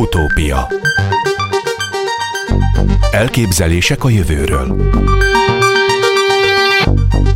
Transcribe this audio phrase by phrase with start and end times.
[0.00, 0.68] Utópia
[3.10, 4.76] Elképzelések a jövőről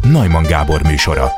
[0.02, 1.29] Najman Gábor műsora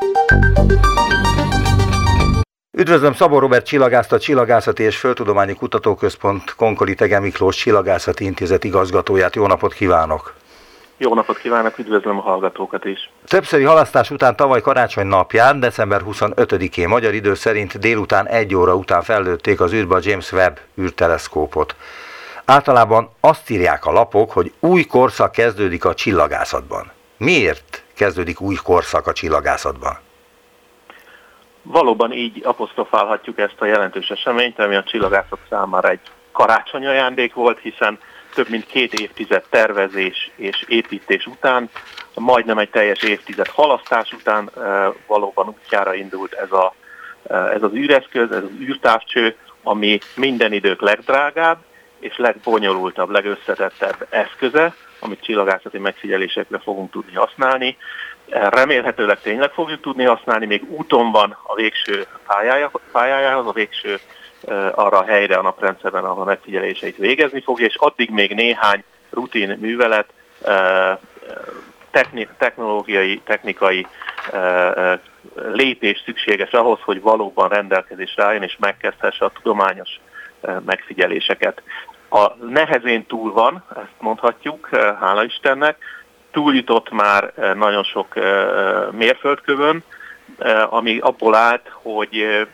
[2.78, 9.34] Üdvözlöm Szabó Robert csillagászat, a Csillagászati és Földtudományi Kutatóközpont Konkoli Tege Miklós Csillagászati Intézet igazgatóját.
[9.34, 10.34] Jó napot kívánok!
[10.98, 13.10] Jó napot kívánok, üdvözlöm a hallgatókat is.
[13.26, 19.02] Többszöri halasztás után tavaly karácsony napján, december 25-én magyar idő szerint délután egy óra után
[19.02, 21.76] fellőtték az űrbe a James Webb űrteleszkópot.
[22.44, 26.90] Általában azt írják a lapok, hogy új korszak kezdődik a csillagászatban.
[27.16, 29.98] Miért kezdődik új korszak a csillagászatban?
[31.62, 36.00] Valóban így apostrofálhatjuk ezt a jelentős eseményt, ami a csillagászat számára egy
[36.32, 37.98] karácsony ajándék volt, hiszen
[38.36, 41.70] több mint két évtized tervezés és építés után,
[42.14, 46.74] majdnem egy teljes évtized halasztás után eh, valóban útjára indult ez, a,
[47.28, 51.58] eh, ez az űreszköz, ez az űrtávcső, ami minden idők legdrágább
[52.00, 57.76] és legbonyolultabb, legösszetettebb eszköze, amit csillagászati megfigyelésekre fogunk tudni használni.
[58.28, 62.06] Eh, remélhetőleg tényleg fogjuk tudni használni, még úton van a végső
[62.92, 63.98] pályájához, a végső
[64.74, 70.12] arra a helyre a naprendszerben, ahol megfigyeléseit végezni fogja, és addig még néhány rutin művelet,
[72.38, 73.86] technológiai, technikai
[75.52, 80.00] lépés szükséges ahhoz, hogy valóban rendelkezésre álljon és megkezdhesse a tudományos
[80.64, 81.62] megfigyeléseket.
[82.10, 84.68] A nehezén túl van, ezt mondhatjuk,
[85.00, 85.76] hála Istennek,
[86.30, 88.14] túljutott már nagyon sok
[88.90, 89.84] mérföldkövön,
[90.68, 92.46] ami abból állt, hogy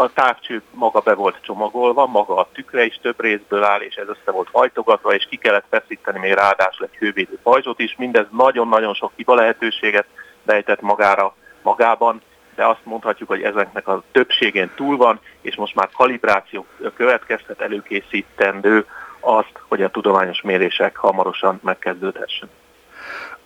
[0.00, 4.08] a távcső maga be volt csomagolva, maga a tükre is több részből áll, és ez
[4.08, 7.94] össze volt hajtogatva, és ki kellett feszíteni még ráadásul egy hővédő pajzsot is.
[7.98, 10.06] Mindez nagyon-nagyon sok hiba lehetőséget
[10.44, 12.22] rejtett magára, magában,
[12.54, 18.86] de azt mondhatjuk, hogy ezeknek a többségén túl van, és most már kalibráció következhet előkészítendő
[19.20, 22.50] azt, hogy a tudományos mérések hamarosan megkezdődhessen.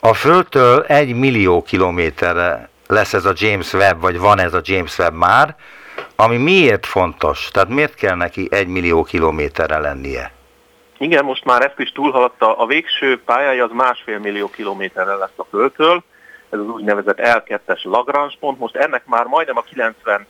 [0.01, 4.99] A Földtől egy millió kilométerre lesz ez a James Webb, vagy van ez a James
[4.99, 5.57] Webb már,
[6.17, 7.49] ami miért fontos?
[7.53, 10.33] Tehát miért kell neki egy millió kilométerre lennie?
[10.99, 12.59] Igen, most már ezt is túlhaladta.
[12.59, 16.03] A végső pályája az másfél millió kilométerre lesz a Földtől.
[16.51, 18.59] Ez az úgynevezett L2-es Lagrange pont.
[18.59, 20.27] Most ennek már majdnem a 90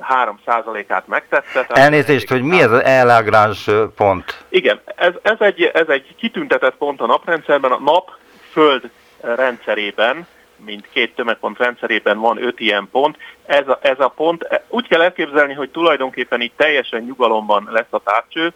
[0.00, 0.40] 3
[0.88, 1.66] át megtette.
[1.68, 4.44] Elnézést, hogy mi ez az L-Lagrange pont?
[4.48, 10.26] Igen, ez, ez, egy, ez egy kitüntetett pont a naprendszerben, a nap-föld rendszerében,
[10.64, 13.16] mint két tömegpont rendszerében van öt ilyen pont.
[13.46, 17.90] Ez a, ez a pont, e, úgy kell elképzelni, hogy tulajdonképpen itt teljesen nyugalomban lesz
[17.90, 18.52] a távcső,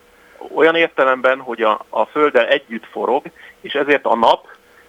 [0.55, 3.23] olyan értelemben, hogy a, a Földdel együtt forog,
[3.61, 4.47] és ezért a nap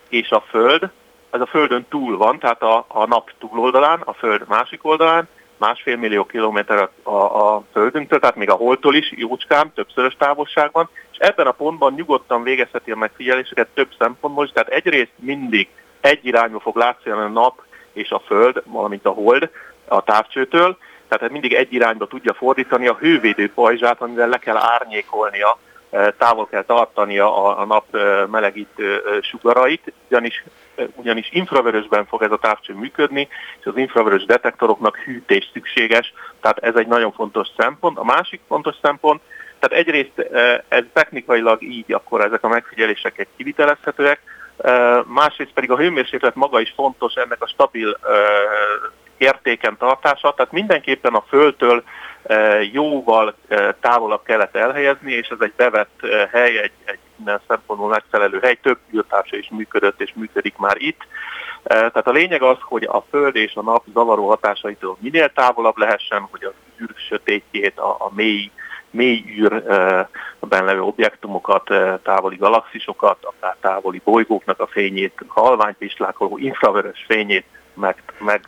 [0.09, 0.89] és a Föld,
[1.31, 5.27] ez a Földön túl van, tehát a, a nap túloldalán, a Föld másik oldalán,
[5.57, 11.17] másfél millió kilométer a, a, Földünktől, tehát még a Holtól is, jócskám, többszörös távolságban, és
[11.17, 15.69] ebben a pontban nyugodtan végezheti a megfigyeléseket több szempontból tehát egyrészt mindig
[16.01, 17.61] egy irányba fog látszani a nap
[17.93, 19.49] és a föld, valamint a hold
[19.87, 25.57] a távcsőtől, tehát mindig egy irányba tudja fordítani a hővédő pajzsát, amivel le kell árnyékolnia,
[25.89, 30.43] e, távol kell tartania a, nap e, melegítő e, sugarait, ugyanis,
[30.95, 33.27] ugyanis infravörösben fog ez a távcső működni,
[33.59, 37.97] és az infravörös detektoroknak hűtés szükséges, tehát ez egy nagyon fontos szempont.
[37.97, 39.21] A másik fontos szempont,
[39.59, 40.19] tehát egyrészt
[40.67, 44.21] ez technikailag így akkor ezek a megfigyelések kivitelezhetőek,
[45.05, 47.97] másrészt pedig a hőmérséklet maga is fontos ennek a stabil
[49.17, 51.83] értéken tartása, tehát mindenképpen a Földtől
[52.71, 53.35] jóval
[53.79, 55.99] távolabb kellett elhelyezni, és ez egy bevett
[56.31, 61.07] hely, egy, egy minden szempontból megfelelő hely, több űrtársa is működött és működik már itt.
[61.63, 66.27] Tehát a lényeg az, hogy a Föld és a nap zavaró hatásaitól minél távolabb lehessen,
[66.31, 68.51] hogy az űr sötétjét, a, a mély
[68.91, 71.69] mély űrben levő objektumokat,
[72.03, 78.41] távoli galaxisokat, akár távoli bolygóknak a fényét, halványpislákoló infravörös fényét meg, meg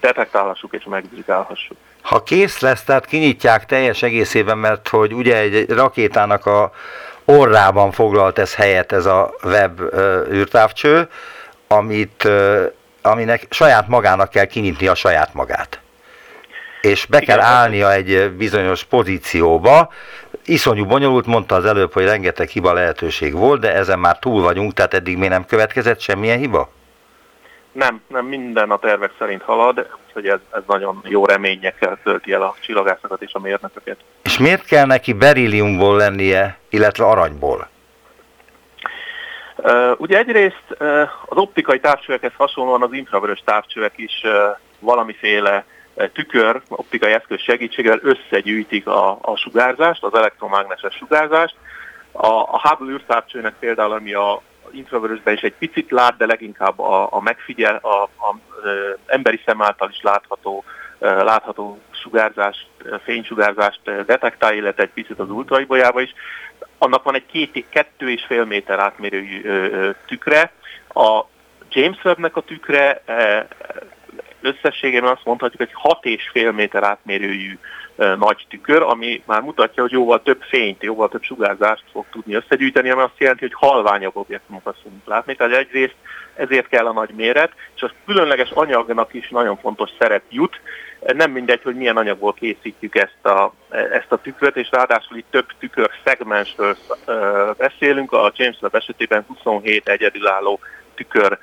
[0.00, 1.76] detektálhassuk és megvizsgálhassuk.
[2.02, 6.72] Ha kész lesz, tehát kinyitják teljes egészében, mert hogy ugye egy rakétának a
[7.24, 9.80] orrában foglalt ez helyet ez a web
[10.30, 11.08] űrtávcső,
[11.66, 12.28] amit,
[13.02, 15.80] aminek saját magának kell kinyitni a saját magát
[16.80, 19.92] és be kell Igen, állnia egy bizonyos pozícióba.
[20.44, 24.72] Iszonyú bonyolult, mondta az előbb, hogy rengeteg hiba lehetőség volt, de ezen már túl vagyunk,
[24.72, 26.70] tehát eddig még nem következett semmilyen hiba?
[27.72, 32.42] Nem, nem minden a tervek szerint halad, úgyhogy ez, ez nagyon jó reményekkel tölti el
[32.42, 33.96] a csillagászokat és a mérnököket.
[34.22, 37.68] És miért kell neki berilliumból lennie, illetve aranyból?
[39.56, 44.30] Uh, ugye egyrészt uh, az optikai távcsövekhez hasonlóan az infravörös távcsövek is uh,
[44.78, 45.64] valamiféle
[46.12, 51.54] tükör optikai eszköz segítségével összegyűjtik a, a sugárzást, az elektromágneses sugárzást.
[52.12, 57.08] A, a Hubble űrtávcsőnek például, ami a infravörösben is egy picit lát, de leginkább a,
[57.10, 58.36] a megfigyel, a, a, a
[59.06, 60.64] emberi szem által is látható,
[60.98, 62.66] látható sugárzást,
[63.02, 66.14] fénysugárzást detektál, illetve egy picit az ultraibolyába is.
[66.78, 69.42] Annak van egy két, kettő és fél méter átmérőjű
[70.06, 70.52] tükre.
[70.94, 71.24] A
[71.70, 73.02] James Webb-nek a tükre
[74.40, 77.58] összességében azt mondhatjuk, hogy 6,5 méter átmérőjű
[77.96, 82.90] nagy tükör, ami már mutatja, hogy jóval több fényt, jóval több sugárzást fog tudni összegyűjteni,
[82.90, 85.34] ami azt jelenti, hogy halványabb objektumokat fogunk látni.
[85.34, 85.96] Tehát egyrészt
[86.34, 90.60] ezért kell a nagy méret, és a különleges anyagnak is nagyon fontos szerep jut.
[91.00, 95.46] Nem mindegy, hogy milyen anyagból készítjük ezt a, ezt a tükröt, és ráadásul itt több
[95.58, 96.76] tükör szegmensről
[97.56, 98.12] beszélünk.
[98.12, 100.60] A James Webb esetében 27 egyedülálló
[100.98, 101.38] tükör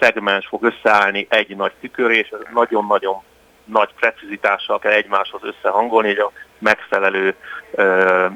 [0.00, 3.22] szegmens fog összeállni egy nagy tükör, és nagyon-nagyon
[3.64, 7.34] nagy precizitással kell egymáshoz összehangolni, hogy a megfelelő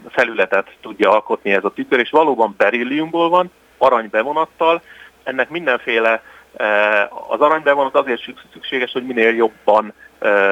[0.08, 4.82] felületet tudja alkotni ez a tükör, és valóban berilliumból van, aranybevonattal,
[5.22, 6.22] ennek mindenféle,
[7.28, 8.22] az aranybevonat azért
[8.52, 9.92] szükséges, hogy minél jobban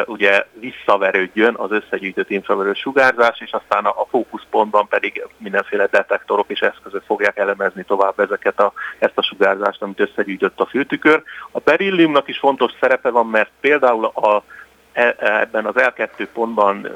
[0.07, 7.03] ugye visszaverődjön az összegyűjtött infravörös sugárzás, és aztán a, fókuszpontban pedig mindenféle detektorok és eszközök
[7.07, 11.23] fogják elemezni tovább ezeket a, ezt a sugárzást, amit összegyűjtött a fültükör.
[11.51, 14.43] A berilliumnak is fontos szerepe van, mert például a,
[14.93, 16.89] e, ebben az L2 pontban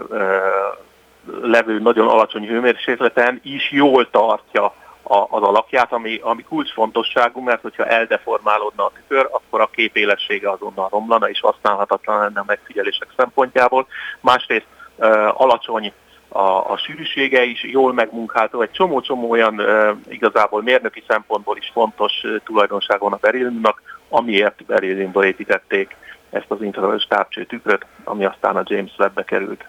[1.43, 4.75] levő nagyon alacsony hőmérsékleten is jól tartja
[5.11, 10.89] az alakját, ami, ami kulcsfontosságú, mert hogyha eldeformálódna a tükör, akkor a kép élessége azonnal
[10.89, 13.87] romlana, és használhatatlan lenne a megfigyelések szempontjából.
[14.21, 14.67] Másrészt
[14.97, 15.93] uh, alacsony
[16.29, 22.13] a, a sűrűsége is, jól megmunkálható, egy csomó-csomó olyan uh, igazából mérnöki szempontból is fontos
[22.23, 25.97] uh, tulajdonságon a berilliumnak, amiért berilliumból építették
[26.31, 29.65] ezt az infravörös távcső tükröt, ami aztán a James Webb-be került.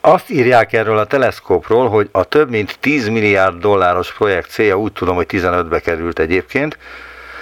[0.00, 4.92] Azt írják erről a teleszkópról, hogy a több mint 10 milliárd dolláros projekt célja, úgy
[4.92, 6.78] tudom, hogy 15-be került egyébként,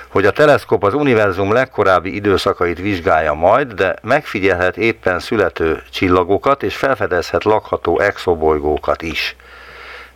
[0.08, 6.76] hogy a teleszkóp az univerzum legkorábbi időszakait vizsgálja majd, de megfigyelhet éppen születő csillagokat, és
[6.76, 9.36] felfedezhet lakható exobolygókat is.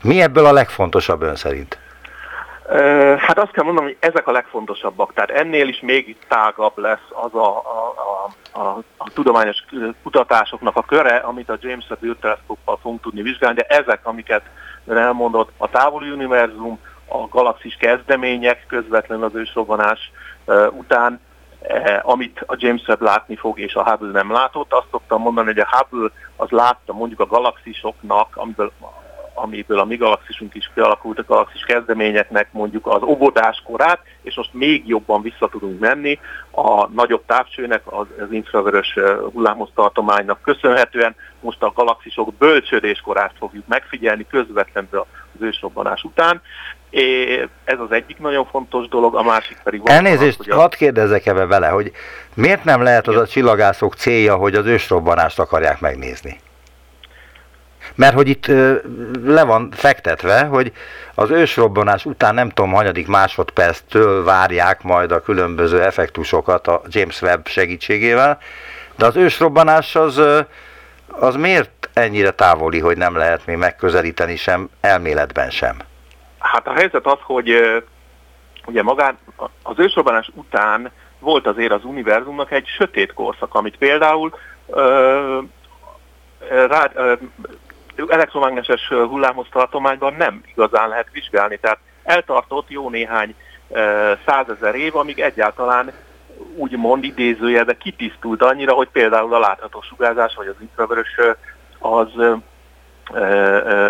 [0.02, 1.78] Mi ebből a legfontosabb ön szerint?
[3.18, 7.34] Hát azt kell mondanom, hogy ezek a legfontosabbak, tehát ennél is még tágabb lesz az
[7.34, 7.94] a, a,
[8.52, 9.64] a, a, a tudományos
[10.02, 14.42] kutatásoknak a köre, amit a James Webb űrteleszkóppal fogunk tudni vizsgálni, de ezek, amiket
[14.84, 16.78] ön elmondott, a távoli univerzum,
[17.08, 20.10] a galaxis kezdemények közvetlenül az ősrobbanás
[20.70, 24.72] után, uh, amit a James Webb látni fog, és a Hubble nem látott.
[24.72, 28.72] Azt szoktam mondani, hogy a Hubble az látta mondjuk a galaxisoknak, amiből
[29.36, 34.54] amiből a mi galaxisunk is kialakult, a galaxis kezdeményeknek mondjuk az obodás korát, és most
[34.54, 36.18] még jobban vissza tudunk menni
[36.50, 38.98] a nagyobb távcsőnek, az, az infravörös
[39.32, 46.40] hullámhoztartománynak köszönhetően most a galaxisok bölcsödéskorát fogjuk megfigyelni közvetlenül az ősrobbanás után.
[46.90, 49.80] É, ez az egyik nagyon fontos dolog, a másik pedig...
[49.84, 50.54] Elnézést, az, a...
[50.54, 51.92] hadd kérdezzek ebbe vele, hogy
[52.34, 56.40] miért nem lehet az a csillagászok célja, hogy az ősrobbanást akarják megnézni?
[57.96, 58.46] Mert hogy itt
[59.24, 60.72] le van fektetve, hogy
[61.14, 67.46] az ősrobbanás után nem tudom, hanyadik másodperctől várják majd a különböző effektusokat a James Webb
[67.46, 68.38] segítségével,
[68.96, 70.20] de az ősrobbanás az,
[71.08, 75.76] az miért ennyire távoli, hogy nem lehet még megközelíteni sem, elméletben sem?
[76.38, 77.50] Hát a helyzet az, hogy
[78.66, 79.18] ugye magán
[79.62, 84.34] az ősrobbanás után volt azért az univerzumnak egy sötét korszak, amit például
[84.66, 85.40] ö,
[86.48, 87.12] rá, ö,
[88.08, 91.56] elektromágneses hullámhoz tartományban nem igazán lehet vizsgálni.
[91.56, 93.34] Tehát eltartott jó néhány
[94.26, 95.92] százezer év, amíg egyáltalán
[96.56, 101.20] úgymond idézőjelbe kitisztult annyira, hogy például a látható sugárzás vagy az infravörös
[101.78, 102.08] az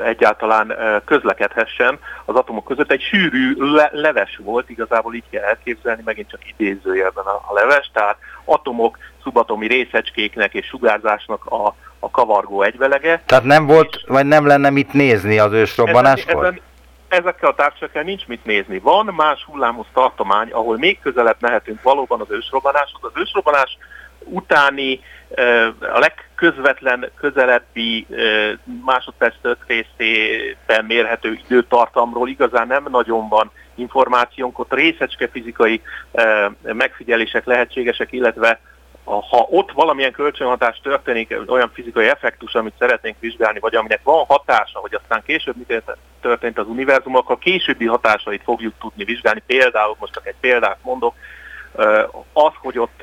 [0.04, 2.90] egyáltalán közlekedhessen az atomok között.
[2.90, 8.16] Egy sűrű le- leves volt, igazából így kell elképzelni, megint csak idézőjelben a leves, tehát
[8.44, 13.22] atomok, szubatomi részecskéknek és sugárzásnak a a kavargó egyvelege.
[13.26, 16.44] Tehát nem volt, vagy nem lenne mit nézni az ősrobbanáskor?
[16.44, 16.60] Ezen,
[17.08, 18.78] ezekkel a távcsőkkel nincs mit nézni.
[18.78, 23.00] Van más hullámos tartomány, ahol még közelebb mehetünk valóban az ősrobbanáshoz.
[23.02, 23.78] Az ősrobbanás
[24.18, 25.00] utáni
[25.94, 28.06] a legközvetlen, közelebbi
[28.84, 29.34] másodperc
[29.66, 35.82] részében mérhető időtartamról igazán nem nagyon van információnk, ott részecske fizikai
[36.62, 38.60] megfigyelések lehetségesek, illetve
[39.06, 44.78] ha ott valamilyen kölcsönhatás történik, olyan fizikai effektus, amit szeretnénk vizsgálni, vagy aminek van hatása,
[44.78, 45.80] hogy aztán később mi
[46.20, 49.42] történt az univerzum, akkor későbbi hatásait fogjuk tudni vizsgálni.
[49.46, 51.14] Például, most csak egy példát mondok,
[52.32, 53.00] az, hogy ott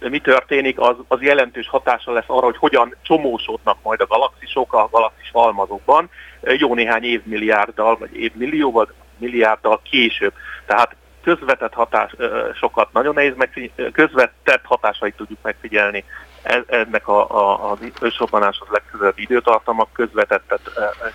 [0.00, 4.88] mi történik, az, az jelentős hatása lesz arra, hogy hogyan csomósodnak majd a galaxisok a
[4.90, 6.10] galaxis halmazokban
[6.42, 10.32] jó néhány évmilliárddal, vagy évmillióval, milliárddal később.
[10.66, 12.14] Tehát közvetett hatás,
[12.54, 16.04] sokat nagyon nehéz megfigyelni, közvetett hatásait tudjuk megfigyelni.
[16.42, 20.60] E, ennek a, a, az ősrobbanáshoz legközelebb időtartamak közvetettet,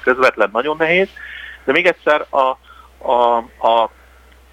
[0.04, 1.10] közvetlen nagyon nehéz,
[1.64, 2.58] de még egyszer a,
[3.12, 3.90] a, a,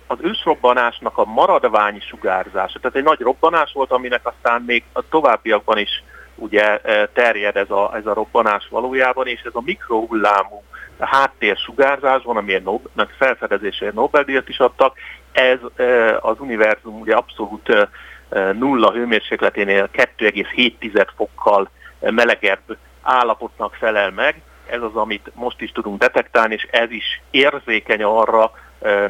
[0.07, 5.79] az ősrobbanásnak a maradvány sugárzása, tehát egy nagy robbanás volt, aminek aztán még a továbbiakban
[5.79, 6.03] is
[6.35, 6.81] ugye
[7.13, 10.63] terjed ez a, ez a robbanás valójában, és ez a mikrohullámú
[10.99, 12.81] háttérsugárzásban, amilyen
[13.19, 14.97] felfedezésére Nobel-díjat is adtak,
[15.33, 15.59] ez
[16.21, 17.89] az univerzum ugye abszolút
[18.53, 21.71] nulla hőmérsékleténél 2,7 fokkal
[22.01, 24.43] melegebb állapotnak felel meg.
[24.67, 28.53] Ez az, amit most is tudunk detektálni, és ez is érzékeny arra,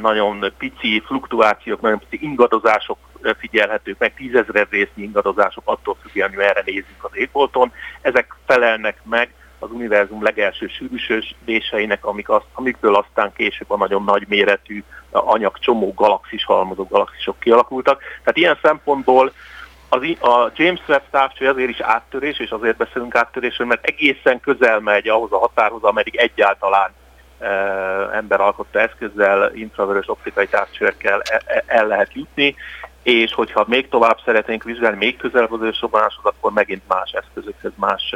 [0.01, 2.99] nagyon pici fluktuációk, nagyon pici ingadozások
[3.39, 7.73] figyelhetők meg, tízezer résznyi ingadozások attól függően, hogy merre nézünk az égbolton.
[8.01, 14.25] Ezek felelnek meg az univerzum legelső sűrűsödéseinek, amik az, amikből aztán később a nagyon nagy
[14.29, 18.03] méretű anyagcsomó galaxis halmazó galaxisok kialakultak.
[18.03, 19.33] Tehát ilyen szempontból
[19.89, 24.81] az, a James Webb távcső azért is áttörés, és azért beszélünk áttörésről, mert egészen közel
[24.81, 26.91] megy ahhoz a határhoz, ameddig egyáltalán
[27.39, 27.47] e,
[28.13, 32.57] ember alkotta eszközzel, infravörös optikai távcsőekkel el, e, el lehet jutni,
[33.03, 38.15] és hogyha még tovább szeretnénk vizsgálni, még közelebb az ősrobbanáshoz, akkor megint más eszközökhez, más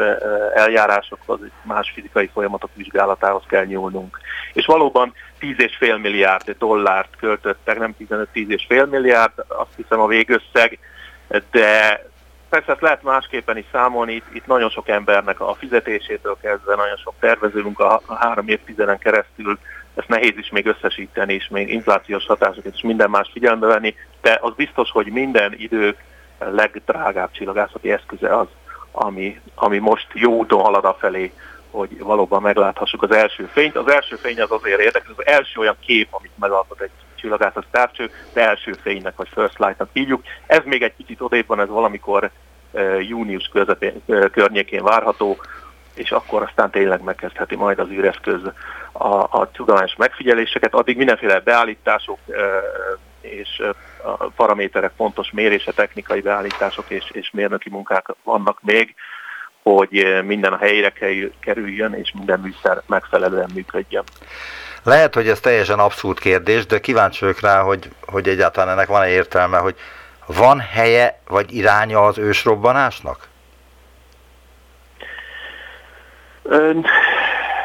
[0.54, 4.20] eljárásokhoz, más fizikai folyamatok vizsgálatához kell nyúlnunk.
[4.52, 10.78] És valóban 10,5 milliárd dollárt költöttek, nem 15-10,5 milliárd, azt hiszem a végösszeg,
[11.50, 12.00] de
[12.48, 16.96] persze ezt lehet másképpen is számolni, itt, itt nagyon sok embernek a fizetésétől kezdve, nagyon
[16.96, 19.58] sok tervezőnk a három évtizeden keresztül
[19.96, 24.38] ezt nehéz is még összesíteni, és még inflációs hatásokat és minden más figyelembe venni, de
[24.40, 25.96] az biztos, hogy minden idő
[26.38, 28.46] legdrágább csillagászati eszköze az,
[28.92, 31.32] ami, ami most jó úton halad a felé,
[31.70, 33.76] hogy valóban megláthassuk az első fényt.
[33.76, 38.10] Az első fény az azért érdekes, az első olyan kép, amit megalkot egy csillagászat távcső,
[38.30, 40.22] az első fénynek, vagy first light-nak hívjuk.
[40.46, 42.30] Ez még egy kicsit odébb van, ez valamikor
[43.00, 45.36] június közepén, környékén várható,
[45.96, 48.40] és akkor aztán tényleg megkezdheti majd az űreszköz
[48.92, 50.74] a, a tudományos megfigyeléseket.
[50.74, 52.18] Addig mindenféle beállítások
[53.20, 53.62] és
[54.02, 58.94] a paraméterek pontos mérése, technikai beállítások és, és mérnöki munkák vannak még,
[59.62, 60.92] hogy minden a helyére
[61.40, 64.04] kerüljön, és minden műszer megfelelően működjön.
[64.82, 69.08] Lehet, hogy ez teljesen abszurd kérdés, de kíváncsi vagyok rá, hogy, hogy egyáltalán ennek van-e
[69.08, 69.76] értelme, hogy
[70.26, 73.28] van helye vagy iránya az ősrobbanásnak?
[76.48, 76.84] Ön...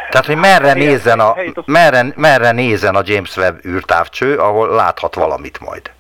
[0.10, 1.36] Tehát, hogy merre nézzen, a,
[1.66, 5.92] merre, merre nézzen a James Webb űrtávcső, ahol láthat valamit majd?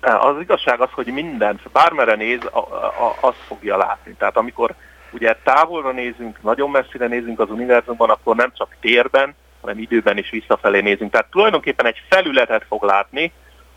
[0.00, 4.14] Az igazság az, hogy minden, bármerre néz, a, a, azt fogja látni.
[4.18, 4.74] Tehát amikor
[5.10, 10.30] ugye távolra nézünk, nagyon messzire nézünk az univerzumban, akkor nem csak térben, hanem időben is
[10.30, 11.10] visszafelé nézünk.
[11.10, 13.32] Tehát tulajdonképpen egy felületet fog látni,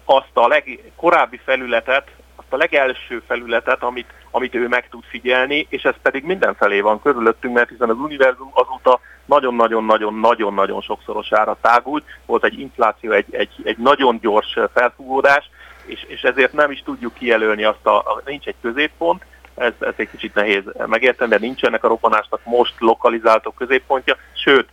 [0.06, 2.08] azt a legkorábbi felületet,
[2.50, 7.02] azt a legelső felületet, amit, amit ő meg tud figyelni, és ez pedig mindenfelé van
[7.02, 13.78] körülöttünk, mert hiszen az univerzum azóta nagyon-nagyon-nagyon-nagyon-nagyon sokszorosára tágult, volt egy infláció, egy, egy, egy
[13.78, 15.50] nagyon gyors felfúvódás,
[15.86, 19.26] és, és ezért nem is tudjuk kijelölni azt a, a nincs egy középpont,
[19.56, 24.70] ez, ez egy kicsit nehéz megérteni, de nincsenek a robbanásnak most lokalizáltó középpontja, sőt,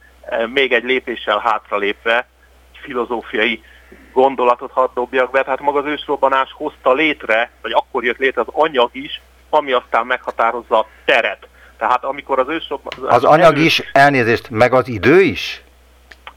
[0.52, 2.26] még egy lépéssel hátralépve
[2.72, 3.62] filozófiai
[4.12, 8.52] gondolatot hadd dobjak be, tehát maga az ősrobbanás hozta létre, vagy akkor jött létre az
[8.52, 11.48] anyag is, ami aztán meghatározza a teret.
[11.78, 13.14] Tehát amikor az ősrobbanás...
[13.14, 15.62] Az anyag előtt, is, elnézést, meg az idő is?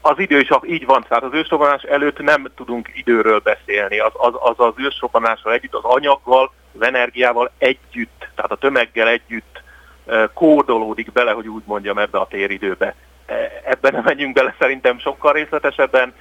[0.00, 3.98] Az idő is így van, tehát az ősrobbanás előtt nem tudunk időről beszélni.
[3.98, 9.62] Az az, az, az ősrobbanással együtt, az anyaggal, az energiával együtt, tehát a tömeggel együtt
[10.34, 12.94] kódolódik bele, hogy úgy mondjam, ebbe a téridőbe.
[13.26, 16.14] E, ebben nem menjünk bele szerintem sokkal részletesebben,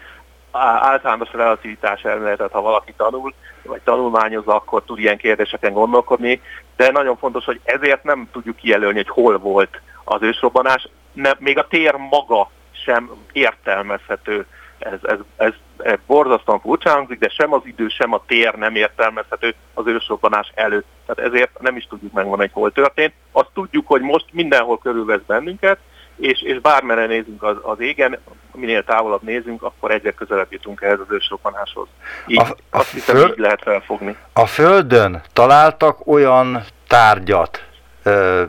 [0.52, 6.42] általános relativitás elméletet, ha valaki tanul, vagy tanulmányozza, akkor tud ilyen kérdéseken gondolkodni,
[6.76, 11.58] de nagyon fontos, hogy ezért nem tudjuk kijelölni, hogy hol volt az ősrobbanás, ne, még
[11.58, 14.46] a tér maga sem értelmezhető.
[14.80, 18.76] Ez, ez, ez, ez borzasztóan furcsa hangzik, de sem az idő, sem a tér nem
[18.76, 20.86] értelmezhető az ősrobbanás előtt.
[21.06, 23.14] Tehát ezért nem is tudjuk megmondani, hogy hol történt.
[23.32, 25.80] Azt tudjuk, hogy most mindenhol körülvesz bennünket,
[26.20, 28.20] és, és bármere nézünk az, az égen,
[28.54, 31.88] minél távolabb nézünk, akkor egyre közelebb jutunk ehhez az ősrobbanáshoz.
[32.28, 34.16] Így, a, a azt hiszem, föl, így lehet felfogni.
[34.34, 37.64] A Földön találtak olyan tárgyat,
[38.04, 38.44] ö,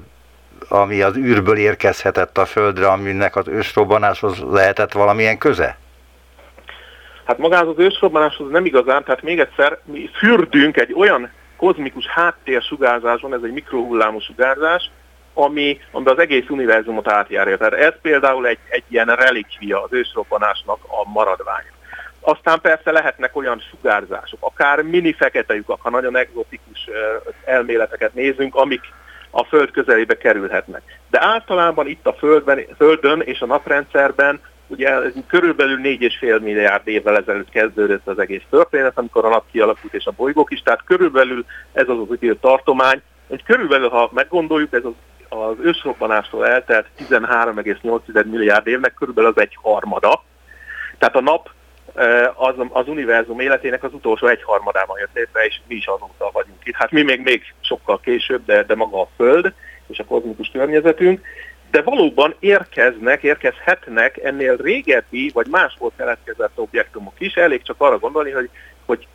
[0.69, 5.79] ami az űrből érkezhetett a Földre, aminek az ősrobbanáshoz lehetett valamilyen köze?
[7.25, 13.21] Hát magához az ősrobbanáshoz nem igazán, tehát még egyszer, mi fürdünk egy olyan kozmikus háttérsugárzás
[13.21, 14.91] van, ez egy mikrohullámú sugárzás,
[15.41, 17.57] ami, amiben az egész univerzumot átjárja.
[17.57, 21.65] Tehát ez például egy, egy ilyen relikvia az ősrobbanásnak a maradvány.
[22.21, 26.89] Aztán persze lehetnek olyan sugárzások, akár mini fekete lyukak, ha nagyon egzotikus
[27.45, 28.81] elméleteket nézünk, amik
[29.31, 30.83] a Föld közelébe kerülhetnek.
[31.11, 37.51] De általában itt a Földben, Földön és a naprendszerben ugye körülbelül 4,5 milliárd évvel ezelőtt
[37.51, 41.89] kezdődött az egész történet, amikor a nap kialakult és a bolygók is, tehát körülbelül ez
[41.89, 44.93] az az idő tartomány, hogy körülbelül, ha meggondoljuk, ez az,
[45.31, 50.23] az ősrobbanástól eltelt 13,8 milliárd évnek körülbelül az egy harmada.
[50.99, 51.51] Tehát a nap
[52.35, 56.75] az, az univerzum életének az utolsó egyharmadában jött létre, és mi is azóta vagyunk itt.
[56.75, 59.53] Hát mi még, még sokkal később, de, de maga a Föld
[59.87, 61.21] és a kozmikus környezetünk,
[61.71, 67.35] de valóban érkeznek, érkezhetnek ennél régebbi, vagy máshol keletkezett objektumok is.
[67.35, 68.51] Elég csak arra gondolni, hogy,
[68.87, 69.07] hogy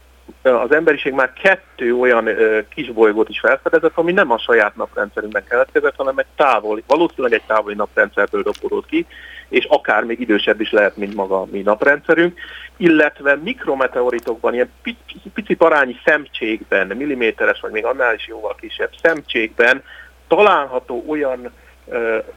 [0.41, 2.29] az emberiség már kettő olyan
[2.69, 7.75] kisbolygót is felfedezett, ami nem a saját naprendszerünkben keletkezett, hanem egy távoli, valószínűleg egy távoli
[7.75, 9.05] naprendszerből dobódott ki,
[9.49, 12.39] és akár még idősebb is lehet, mint maga a mi naprendszerünk,
[12.77, 19.83] illetve mikrometeoritokban, ilyen pici, pici parányi szemcsékben, milliméteres, vagy még annál is jóval kisebb szemcsékben
[20.27, 21.51] található olyan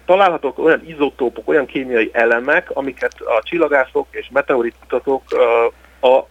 [0.06, 5.22] találhatók olyan izotópok, olyan kémiai elemek, amiket a csillagászok és meteoritkutatók
[6.00, 6.26] a, a,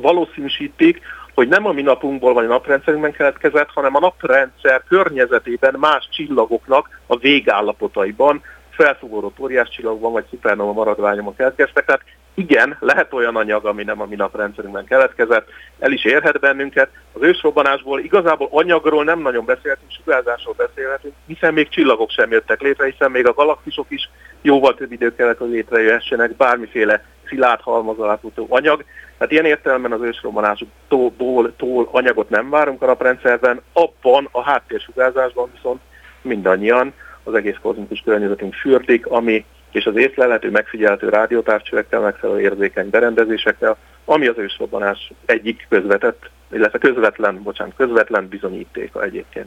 [0.00, 1.00] valószínűsítik,
[1.34, 7.00] hogy nem a mi napunkból vagy a naprendszerünkben keletkezett, hanem a naprendszer környezetében más csillagoknak
[7.06, 11.84] a végállapotaiban, felfogódott óriás csillagokban vagy szupernova maradványokban keletkeztek.
[11.84, 12.02] Tehát
[12.34, 16.88] igen, lehet olyan anyag, ami nem a mi naprendszerünkben keletkezett, el is érhet bennünket.
[17.12, 22.86] Az ősrobbanásból igazából anyagról nem nagyon beszélhetünk, sugárzásról beszélhetünk, hiszen még csillagok sem jöttek létre,
[22.86, 24.10] hiszen még a galaxisok is
[24.42, 28.18] jóval több idő kellett, hogy létrejöhessenek, bármiféle szilárd halmaz alá
[28.48, 28.84] anyag.
[29.18, 35.80] Tehát ilyen értelemben az ősrobbanásból tól anyagot nem várunk a naprendszerben, abban a háttérsugárzásban viszont
[36.22, 36.92] mindannyian
[37.24, 44.26] az egész kozmikus környezetünk fürdik, ami és az észlelhető, megfigyelhető rádiótávcsövekkel, megfelelő érzékeny berendezésekkel, ami
[44.26, 49.46] az ősrobbanás egyik közvetett, illetve közvetlen, bocsánat, közvetlen bizonyítéka egyébként.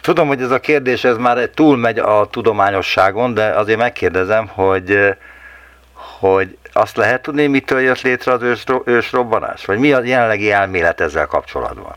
[0.00, 5.16] Tudom, hogy ez a kérdés ez már túlmegy a tudományosságon, de azért megkérdezem, hogy
[5.98, 9.64] hogy azt lehet tudni, mitől jött létre az ősrobbanás?
[9.64, 11.94] Vagy mi a jelenlegi elmélet ezzel kapcsolatban?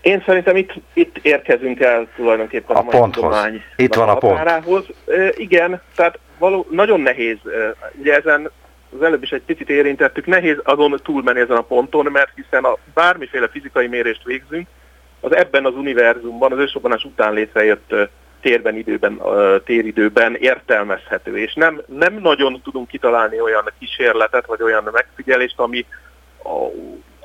[0.00, 3.36] Én szerintem itt, itt érkezünk el tulajdonképpen a, a ponthoz.
[3.76, 4.86] Itt van a határához.
[4.86, 5.18] pont.
[5.20, 7.36] E, igen, tehát való, nagyon nehéz,
[7.98, 8.50] ugye ezen
[8.96, 12.76] az előbb is egy picit érintettük, nehéz azon túlmenni ezen a ponton, mert hiszen a
[12.94, 14.66] bármiféle fizikai mérést végzünk,
[15.20, 17.94] az ebben az univerzumban, az ősrobbanás után létrejött
[18.40, 19.20] térben, időben,
[19.64, 25.86] téridőben értelmezhető, és nem, nem nagyon tudunk kitalálni olyan kísérletet, vagy olyan megfigyelést, ami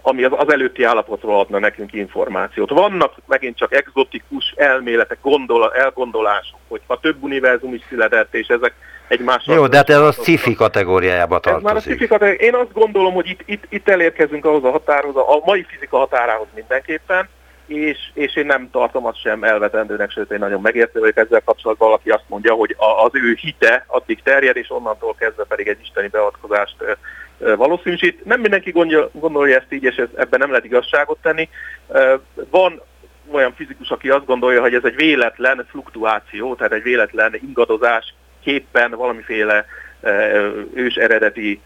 [0.06, 2.70] ami az, az előtti állapotról adna nekünk információt.
[2.70, 8.74] Vannak megint csak exotikus elméletek, gondol, elgondolások, hogy ha több univerzum is született, és ezek
[9.08, 9.44] egymás.
[9.46, 11.68] Jó, de hát ez a sci-fi kategóriájába tartozik.
[11.68, 12.44] Ez már a sci-fi kategóriájába.
[12.44, 16.48] Én azt gondolom, hogy itt, itt, itt elérkezünk ahhoz a határhoz, a mai fizika határához
[16.56, 17.30] mindenképpen,
[17.66, 21.88] és, és én nem tartom azt sem elvetendőnek, sőt én nagyon megértő vagyok ezzel kapcsolatban,
[21.88, 26.08] valaki azt mondja, hogy az ő hite addig terjed, és onnantól kezdve pedig egy isteni
[26.08, 26.76] beavatkozást
[27.38, 28.26] valószínűsít.
[28.26, 28.72] Nem mindenki
[29.12, 31.50] gondolja ezt így, és ebben nem lehet igazságot tenni.
[32.50, 32.82] Van
[33.32, 38.92] olyan fizikus, aki azt gondolja, hogy ez egy véletlen fluktuáció, tehát egy véletlen ingadozás képpen
[38.92, 39.66] valamiféle
[40.74, 41.62] ős eredeti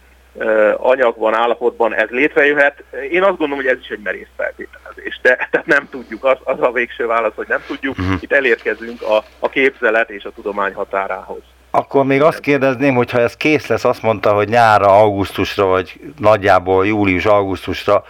[0.77, 2.83] anyagban, állapotban ez létrejöhet.
[3.11, 6.61] Én azt gondolom, hogy ez is egy merész feltételezés, de tehát nem tudjuk, az, az
[6.61, 8.17] a végső válasz, hogy nem tudjuk, uh-huh.
[8.19, 11.41] itt elérkezünk a, a képzelet és a tudomány határához.
[11.71, 15.99] Akkor még azt kérdezném, hogy ha ez kész lesz, azt mondta, hogy nyára, augusztusra, vagy
[16.19, 18.03] nagyjából július-augusztusra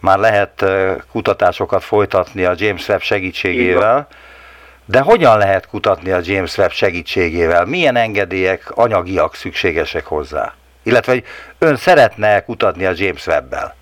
[0.00, 0.64] már lehet
[1.12, 4.06] kutatásokat folytatni a James Webb segítségével.
[4.84, 7.64] De hogyan lehet kutatni a James Webb segítségével?
[7.64, 10.54] Milyen engedélyek, anyagiak szükségesek hozzá?
[10.86, 11.24] Illetve, hogy
[11.58, 13.74] ön szeretne kutatni a James Webb-bel?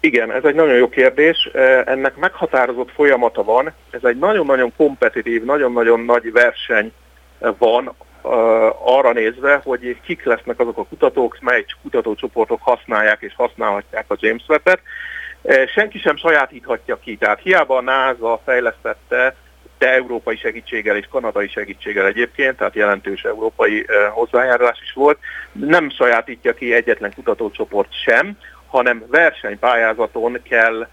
[0.00, 1.50] Igen, ez egy nagyon jó kérdés.
[1.84, 3.72] Ennek meghatározott folyamata van.
[3.90, 6.92] Ez egy nagyon-nagyon kompetitív, nagyon-nagyon nagy verseny
[7.58, 7.94] van
[8.84, 14.42] arra nézve, hogy kik lesznek azok a kutatók, mely kutatócsoportok használják és használhatják a James
[14.48, 14.80] Webb-et.
[15.74, 19.34] Senki sem sajátíthatja ki, tehát hiába a NASA fejlesztette,
[19.80, 25.18] de európai segítséggel és kanadai segítséggel egyébként, tehát jelentős európai hozzájárulás is volt,
[25.52, 30.86] nem sajátítja ki egyetlen kutatócsoport sem, hanem versenypályázaton kell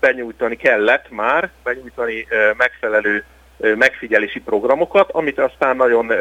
[0.00, 2.26] benyújtani, kellett már benyújtani
[2.56, 3.24] megfelelő
[3.58, 6.12] megfigyelési programokat, amit aztán nagyon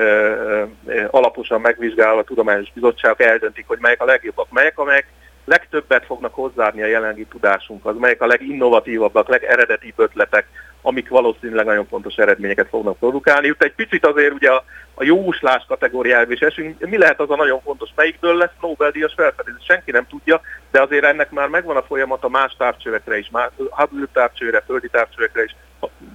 [1.10, 5.08] alaposan megvizsgálva a Tudományos Bizottság eldöntik, hogy melyek a legjobbak, melyek, amelyek
[5.46, 10.46] legtöbbet fognak hozzárni a jelenlegi tudásunkhoz, melyek a leginnovatívabbak, legeredetibb ötletek,
[10.86, 13.48] amik valószínűleg nagyon fontos eredményeket fognak produkálni.
[13.48, 16.90] Itt egy picit azért ugye a, a jóslás kategóriájába is esünk.
[16.90, 19.64] Mi lehet az a nagyon fontos, melyikből lesz Nobel-díjas felfedezés?
[19.68, 20.42] Senki nem tudja,
[20.72, 25.44] de azért ennek már megvan a folyamata más távcsövekre is, más Hubble távcsőre, földi távcsövekre
[25.44, 25.56] is,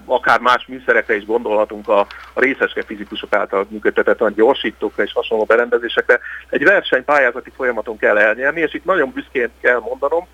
[0.05, 1.99] akár más műszerekre is gondolhatunk a,
[2.33, 6.21] a részeske fizikusok által működtetett a gyorsítókra és hasonló berendezésekre.
[6.51, 10.27] Egy versenypályázati folyamaton kell elnyerni, és itt nagyon büszkén kell mondanom,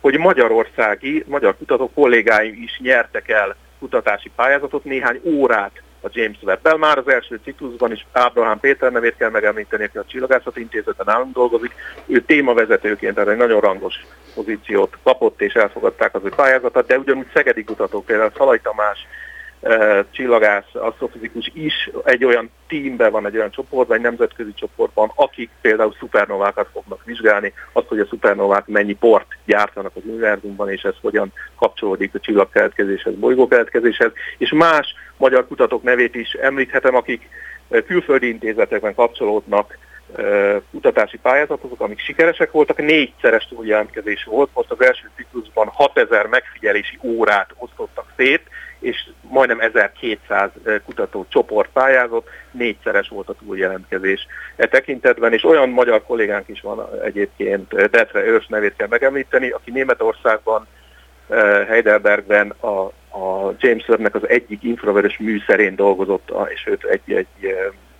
[0.00, 6.76] hogy magyarországi, magyar kutató kollégáim is nyertek el kutatási pályázatot, néhány órát a James Webb-el.
[6.76, 11.34] Már az első ciklusban is Ábrahám Péter nevét kell megemlíteni, aki a Csillagászati Intézeten nálunk
[11.34, 11.74] dolgozik.
[12.06, 13.94] Ő témavezetőként erre egy nagyon rangos
[14.34, 19.06] pozíciót kapott, és elfogadták az ő pályázatot, de ugyanúgy szegedi kutatók, például Szalaj Tamás,
[20.10, 25.94] csillagász, asztrofizikus is egy olyan tímben van, egy olyan csoportban, egy nemzetközi csoportban, akik például
[25.98, 31.32] szupernovákat fognak vizsgálni, azt, hogy a szupernovák mennyi port gyártanak az univerzumban, és ez hogyan
[31.56, 37.28] kapcsolódik a csillagkeletkezéshez, bolygókeletkezéshez, és más magyar kutatók nevét is említhetem, akik
[37.86, 39.78] külföldi intézetekben kapcsolódnak
[40.70, 47.50] kutatási pályázatok, amik sikeresek voltak, négyszeres túljelentkezés volt, most az első ciklusban 6000 megfigyelési órát
[47.56, 48.42] osztottak szét,
[48.80, 50.50] és majdnem 1200
[50.84, 56.88] kutató csoport pályázott, négyszeres volt a túljelentkezés e tekintetben, és olyan magyar kollégánk is van
[57.04, 60.66] egyébként, Detre Őrs nevét kell megemlíteni, aki Németországban,
[61.68, 62.84] Heidelbergben a,
[63.18, 67.54] a James Webb-nek az egyik infravörös műszerén dolgozott, és őt egy, egy,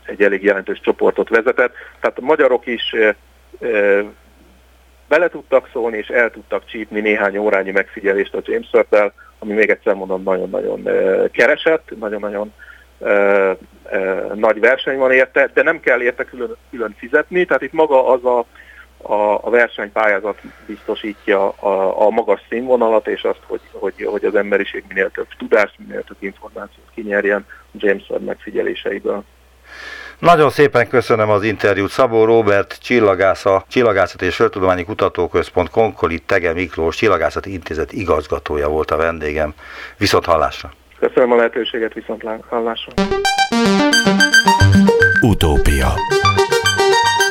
[0.07, 1.73] egy elég jelentős csoportot vezetett.
[2.01, 2.95] Tehát a magyarok is
[5.09, 9.71] bele tudtak szólni, és el tudtak csípni néhány órányi megfigyelést a James Webb-el, ami még
[9.71, 10.83] egyszer mondom nagyon-nagyon
[11.31, 12.53] keresett, nagyon-nagyon
[14.35, 18.25] nagy verseny van érte, de nem kell érte külön, külön fizetni, tehát itt maga az
[18.25, 18.39] a,
[19.13, 24.85] a, a versenypályázat biztosítja a, a magas színvonalat, és azt, hogy, hogy, hogy az emberiség
[24.89, 29.25] minél több tudást, minél több információt kinyerjen James Webb megfigyeléseiből.
[30.19, 31.91] Nagyon szépen köszönöm az interjút.
[31.91, 38.91] Szabó Robert csillagász, a Csillagászat és Földtudományi Kutatóközpont Konkoli Tege Miklós Csillagászati Intézet igazgatója volt
[38.91, 39.55] a vendégem.
[39.99, 40.73] Viszont hallásra!
[40.99, 42.93] Köszönöm a lehetőséget, viszont hallásra!
[45.21, 45.89] Utópia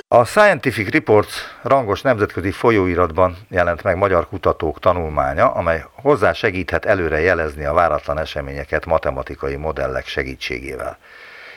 [0.10, 7.20] a Scientific Reports rangos nemzetközi folyóiratban jelent meg magyar kutatók tanulmánya, amely hozzá segíthet előre
[7.20, 10.98] jelezni a váratlan eseményeket matematikai modellek segítségével.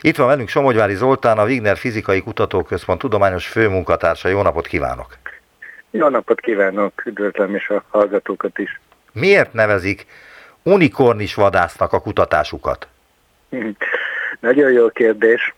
[0.02, 4.28] Itt van velünk Somogyvári Zoltán, a Wigner Fizikai Kutatóközpont tudományos főmunkatársa.
[4.28, 5.18] Jó napot kívánok!
[5.90, 8.80] Jó napot kívánok, üdvözlöm is a hallgatókat is.
[9.12, 10.06] Miért nevezik
[10.62, 12.88] unikornis vadásznak a kutatásukat?
[14.40, 15.54] Nagyon jó kérdés.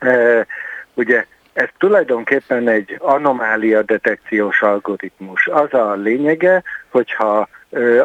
[0.00, 0.46] E,
[0.94, 5.46] ugye ez tulajdonképpen egy anomália detekciós algoritmus.
[5.46, 7.48] Az a lényege, hogyha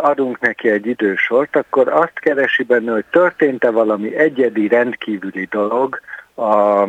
[0.02, 6.02] adunk neki egy idősort, akkor azt keresi benne, hogy történt-e valami egyedi, rendkívüli dolog,
[6.36, 6.86] a,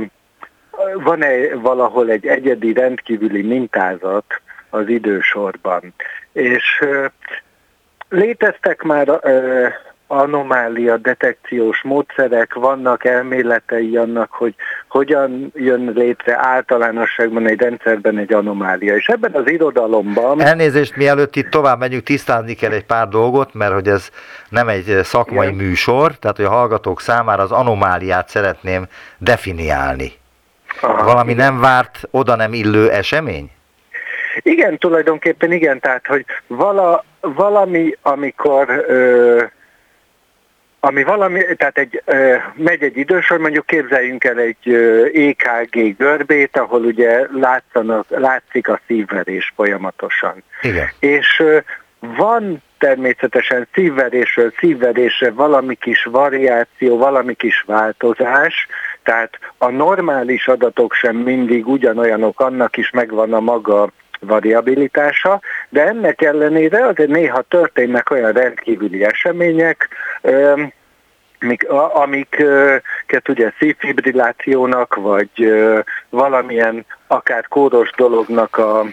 [0.95, 5.95] van-e valahol egy egyedi, rendkívüli mintázat az idősorban.
[6.33, 6.85] És
[8.09, 9.09] léteztek már
[10.09, 14.55] anomália detekciós módszerek, vannak elméletei annak, hogy
[14.89, 18.97] hogyan jön létre általánosságban egy rendszerben egy anomália.
[18.97, 20.41] És ebben az irodalomban...
[20.41, 24.11] Elnézést, mielőtt itt tovább megyünk, tisztázni kell egy pár dolgot, mert hogy ez
[24.49, 25.67] nem egy szakmai Igen.
[25.67, 28.87] műsor, tehát hogy a hallgatók számára az anomáliát szeretném
[29.19, 30.13] definiálni.
[30.81, 33.51] Aha, Valami nem várt, oda nem illő esemény?
[34.43, 39.43] Igen, tulajdonképpen igen, tehát hogy vala, valami, amikor ö,
[40.81, 42.03] ami valami, tehát egy,
[42.55, 44.75] megy egy idősor, mondjuk képzeljünk el egy
[45.15, 50.43] EKG görbét, ahol ugye látszanak, látszik a szívverés folyamatosan.
[50.63, 50.89] Igen.
[50.99, 51.43] És
[52.01, 58.67] van természetesen szívverésről szívverésre valami kis variáció, valami kis változás,
[59.03, 66.23] tehát a normális adatok sem mindig ugyanolyanok, annak is megvan a maga variabilitása, de ennek
[66.23, 69.89] ellenére azért néha történnek olyan rendkívüli események,
[71.93, 75.53] amiket ugye szívfibrillációnak, vagy
[76.09, 78.85] valamilyen akár kóros dolognak a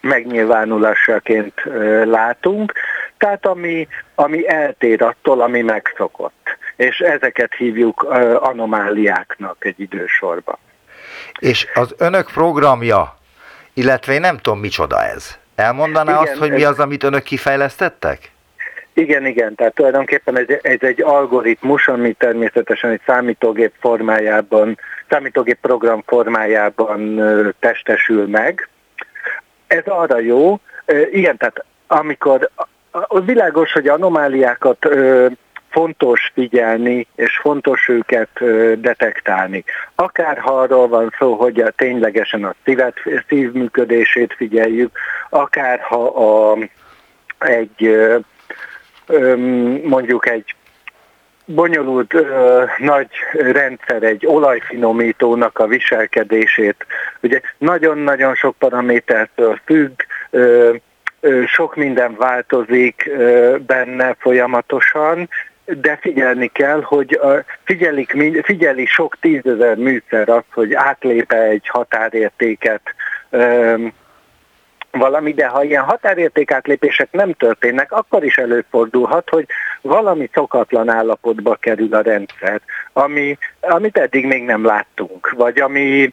[0.00, 1.62] megnyilvánulásaként
[2.04, 2.72] látunk,
[3.18, 6.56] tehát ami, ami eltér attól, ami megszokott.
[6.76, 8.02] És ezeket hívjuk
[8.40, 10.58] anomáliáknak egy idősorban.
[11.38, 13.16] És az önök programja
[13.76, 15.38] illetve én nem tudom, micsoda ez.
[15.54, 18.30] Elmondaná igen, azt, hogy mi az, amit önök kifejlesztettek?
[18.92, 26.02] Igen, igen, tehát tulajdonképpen ez, ez egy algoritmus, ami természetesen egy számítógép formájában, számítógép program
[26.06, 27.20] formájában
[27.60, 28.68] testesül meg,
[29.66, 30.60] ez arra jó,
[31.12, 32.50] igen, tehát amikor
[32.90, 34.88] az világos, hogy anomáliákat
[35.76, 38.28] fontos figyelni, és fontos őket
[38.80, 39.64] detektálni.
[39.94, 42.94] Akár ha arról van szó, hogy a, ténylegesen a szívet,
[43.28, 44.98] szívműködését figyeljük,
[45.30, 46.58] akár ha a,
[47.38, 47.96] egy
[49.82, 50.54] mondjuk egy
[51.44, 56.86] bonyolult ö, nagy rendszer egy olajfinomítónak a viselkedését.
[57.20, 60.74] Ugye nagyon-nagyon sok paramétertől függ, ö,
[61.20, 65.28] ö, sok minden változik ö, benne folyamatosan,
[65.66, 67.20] de figyelni kell, hogy
[67.64, 72.80] figyelik, figyeli sok tízezer műszer azt, hogy átlépe egy határértéket,
[74.90, 79.46] valami, de ha ilyen határértékátlépések nem történnek, akkor is előfordulhat, hogy
[79.82, 82.60] valami szokatlan állapotba kerül a rendszer,
[82.92, 86.12] ami, amit eddig még nem láttunk, vagy ami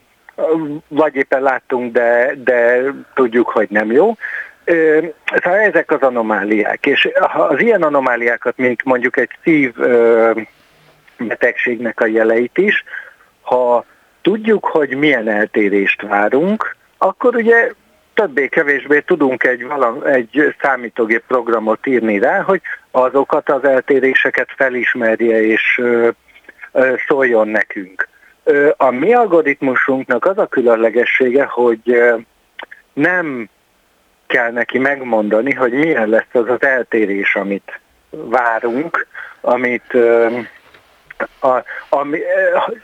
[0.88, 4.16] vagy éppen láttunk, de, de tudjuk, hogy nem jó.
[4.66, 9.74] Szóval ezek az anomáliák, és az ilyen anomáliákat, mint mondjuk egy szív
[11.18, 12.84] betegségnek a jeleit is,
[13.42, 13.86] ha
[14.22, 17.72] tudjuk, hogy milyen eltérést várunk, akkor ugye
[18.14, 25.82] többé-kevésbé tudunk egy, valam, egy számítógép programot írni rá, hogy azokat az eltéréseket felismerje és
[27.08, 28.08] szóljon nekünk.
[28.78, 32.02] A mi algoritmusunknak az a különlegessége, hogy
[32.94, 33.50] nem
[34.34, 39.08] kell neki megmondani, hogy milyen lesz az az eltérés, amit várunk,
[39.42, 39.94] amit
[41.40, 42.20] a, ami,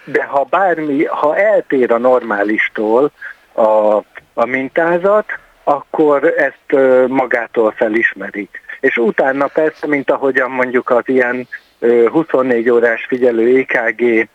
[0.04, 3.12] de ha bármi, ha eltér a normálistól
[3.56, 4.02] a
[4.40, 5.26] a mintázat,
[5.64, 8.50] akkor ezt magától felismeri.
[8.80, 11.48] És utána persze, mint ahogyan mondjuk az ilyen
[12.12, 14.28] 24 órás figyelő EKG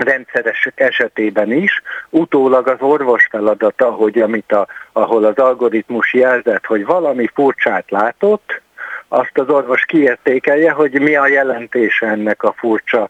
[0.00, 6.84] rendszeres esetében is, utólag az orvos feladata, hogy amit a, ahol az algoritmus jelzett, hogy
[6.84, 8.60] valami furcsát látott,
[9.08, 13.08] azt az orvos kiértékelje, hogy mi a jelentése ennek a furcsa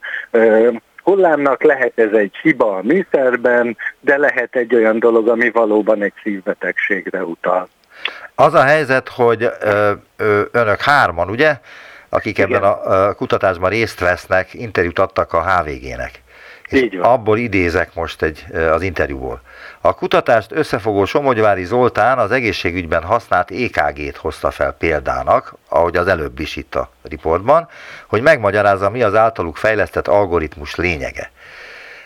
[1.03, 6.13] hullámnak, lehet ez egy hiba a műszerben, de lehet egy olyan dolog, ami valóban egy
[6.23, 7.69] szívbetegségre utal.
[8.35, 11.59] Az a helyzet, hogy ö, ö, önök hárman, ugye,
[12.09, 12.51] akik Igen.
[12.51, 16.23] ebben a, a kutatásban részt vesznek, interjút adtak a HVG-nek.
[16.73, 17.13] Így van.
[17.13, 19.41] abból idézek most egy, az interjúból.
[19.81, 26.41] A kutatást összefogó Somogyvári Zoltán az egészségügyben használt EKG-t hozta fel példának, ahogy az előbb
[26.41, 27.69] is itt a riportban,
[28.07, 31.31] hogy megmagyarázza, mi az általuk fejlesztett algoritmus lényege.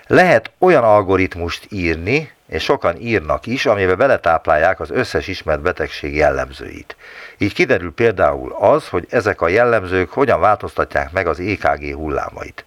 [0.06, 6.96] Lehet olyan algoritmust írni, és sokan írnak is, amiben beletáplálják az összes ismert betegség jellemzőit.
[7.38, 12.64] Így kiderül például az, hogy ezek a jellemzők hogyan változtatják meg az EKG hullámait.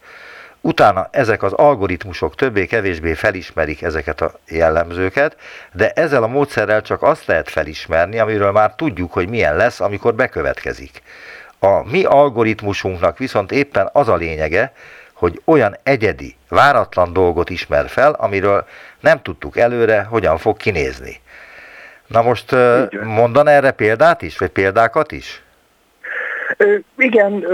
[0.61, 5.37] Utána ezek az algoritmusok többé-kevésbé felismerik ezeket a jellemzőket,
[5.71, 10.15] de ezzel a módszerrel csak azt lehet felismerni, amiről már tudjuk, hogy milyen lesz, amikor
[10.15, 11.01] bekövetkezik.
[11.59, 14.73] A mi algoritmusunknak viszont éppen az a lényege,
[15.13, 18.65] hogy olyan egyedi, váratlan dolgot ismer fel, amiről
[18.99, 21.21] nem tudtuk előre, hogyan fog kinézni.
[22.07, 22.55] Na most
[23.03, 25.41] mondan erre példát is, vagy példákat is?
[26.97, 27.45] Igen,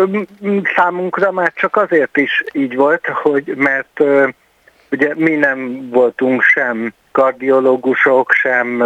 [0.76, 4.00] számunkra már csak azért is így volt, hogy mert
[4.92, 8.84] ugye mi nem voltunk sem kardiológusok, sem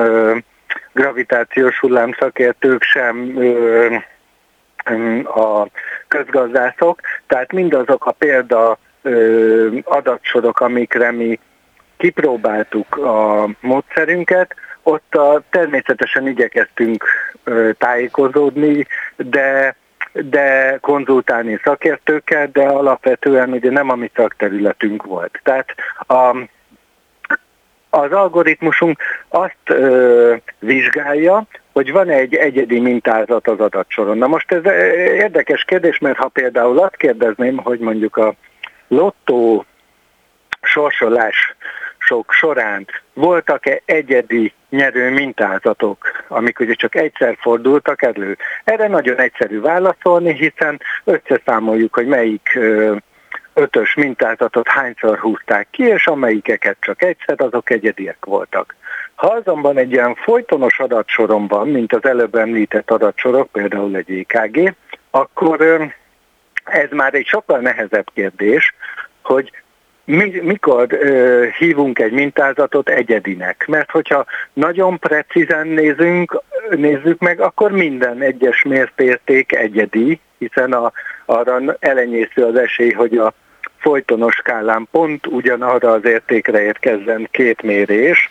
[0.94, 3.38] gravitációs hullámszakértők, sem
[5.24, 5.68] a
[6.08, 8.78] közgazdászok, tehát mindazok a példa
[9.84, 11.40] adatsorok, amikre mi
[11.98, 17.06] kipróbáltuk a módszerünket, ott a, természetesen igyekeztünk
[17.78, 19.76] tájékozódni, de
[20.14, 25.40] de konzultálni szakértőkkel, de alapvetően ugye nem a mi szakterületünk volt.
[25.44, 25.76] Tehát
[26.08, 26.38] a,
[27.90, 31.44] az algoritmusunk azt ö, vizsgálja,
[31.74, 34.18] hogy van egy egyedi mintázat az adatsoron.
[34.18, 34.66] Na most ez
[35.14, 38.34] érdekes kérdés, mert ha például azt kérdezném, hogy mondjuk a
[38.88, 39.66] lottó
[40.62, 41.56] sorsolás
[42.08, 48.38] sok során voltak-e egyedi nyerő mintázatok, amik ugye csak egyszer fordultak elő?
[48.64, 52.60] Erre nagyon egyszerű válaszolni, hiszen összeszámoljuk, hogy melyik
[53.54, 58.76] ötös mintázatot hányszor húzták ki, és amelyikeket csak egyszer, azok egyediek voltak.
[59.16, 64.76] Ha azonban egy ilyen folytonos adatsorom van, mint az előbb említett adatsorok, például egy EKG,
[65.10, 65.92] akkor
[66.64, 68.76] ez már egy sokkal nehezebb kérdés,
[69.22, 69.52] hogy
[70.08, 73.66] mi, mikor ö, hívunk egy mintázatot egyedinek?
[73.68, 80.92] Mert hogyha nagyon precízen nézünk, nézzük meg, akkor minden egyes mértérték egyedi, hiszen a,
[81.26, 83.34] arra elenyésző az esély, hogy a
[83.78, 88.30] folytonos skálán pont ugyanarra az értékre érkezzen két mérés.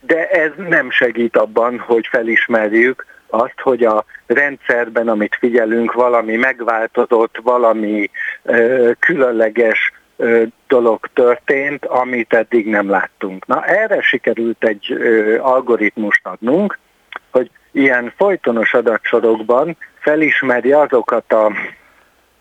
[0.00, 7.36] de ez nem segít abban, hogy felismerjük azt, hogy a rendszerben, amit figyelünk, valami megváltozott,
[7.42, 8.10] valami
[8.42, 9.92] ö, különleges
[10.68, 13.46] dolog történt, amit eddig nem láttunk.
[13.46, 14.92] Na erre sikerült egy
[15.40, 16.78] algoritmust adnunk,
[17.30, 21.52] hogy ilyen folytonos adatsorokban felismeri azokat a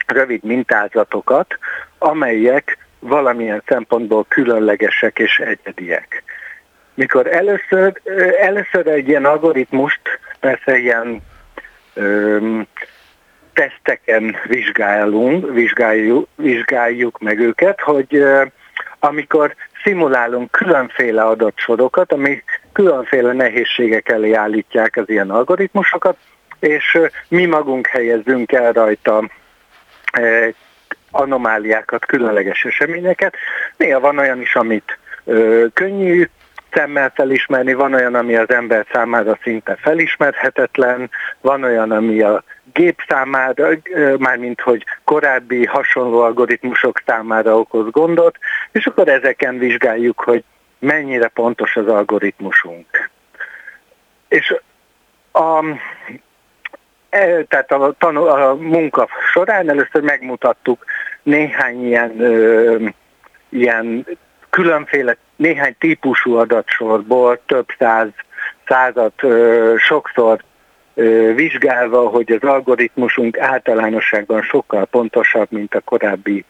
[0.08, 1.58] rövid mintázatokat,
[1.98, 6.24] amelyek valamilyen szempontból különlegesek és egyediek.
[6.94, 8.02] Mikor először,
[8.40, 10.02] először egy ilyen algoritmust,
[10.40, 11.22] persze ilyen
[11.94, 12.68] öm,
[13.58, 18.24] teszteken vizsgálunk, vizsgáljuk, vizsgáljuk meg őket, hogy
[19.00, 22.44] amikor szimulálunk különféle adatsorokat, ami
[22.74, 26.18] különféle nehézségek elé állítják az ilyen algoritmusokat,
[26.60, 29.30] és mi magunk helyezzünk el rajta
[31.12, 33.36] anomáliákat, különleges eseményeket.
[33.78, 34.98] Néha van olyan is, amit
[35.74, 36.30] könnyű
[36.78, 41.10] szemmel felismerni, van olyan, ami az ember számára szinte felismerhetetlen,
[41.42, 43.70] van olyan, ami a gép számára,
[44.18, 48.38] mármint hogy korábbi hasonló algoritmusok számára okoz gondot,
[48.72, 50.44] és akkor ezeken vizsgáljuk, hogy
[50.80, 53.10] mennyire pontos az algoritmusunk.
[54.28, 54.56] És
[55.32, 55.64] a,
[57.10, 60.86] e, tehát a, tanul, a munka során először megmutattuk
[61.24, 62.86] néhány ilyen, ö,
[63.50, 64.06] ilyen
[64.62, 68.08] különféle, néhány típusú adatsorból, több száz,
[68.68, 69.14] százat
[69.78, 70.44] sokszor
[71.36, 76.46] vizsgálva, hogy az algoritmusunk általánosságban sokkal pontosabb, mint a korábbi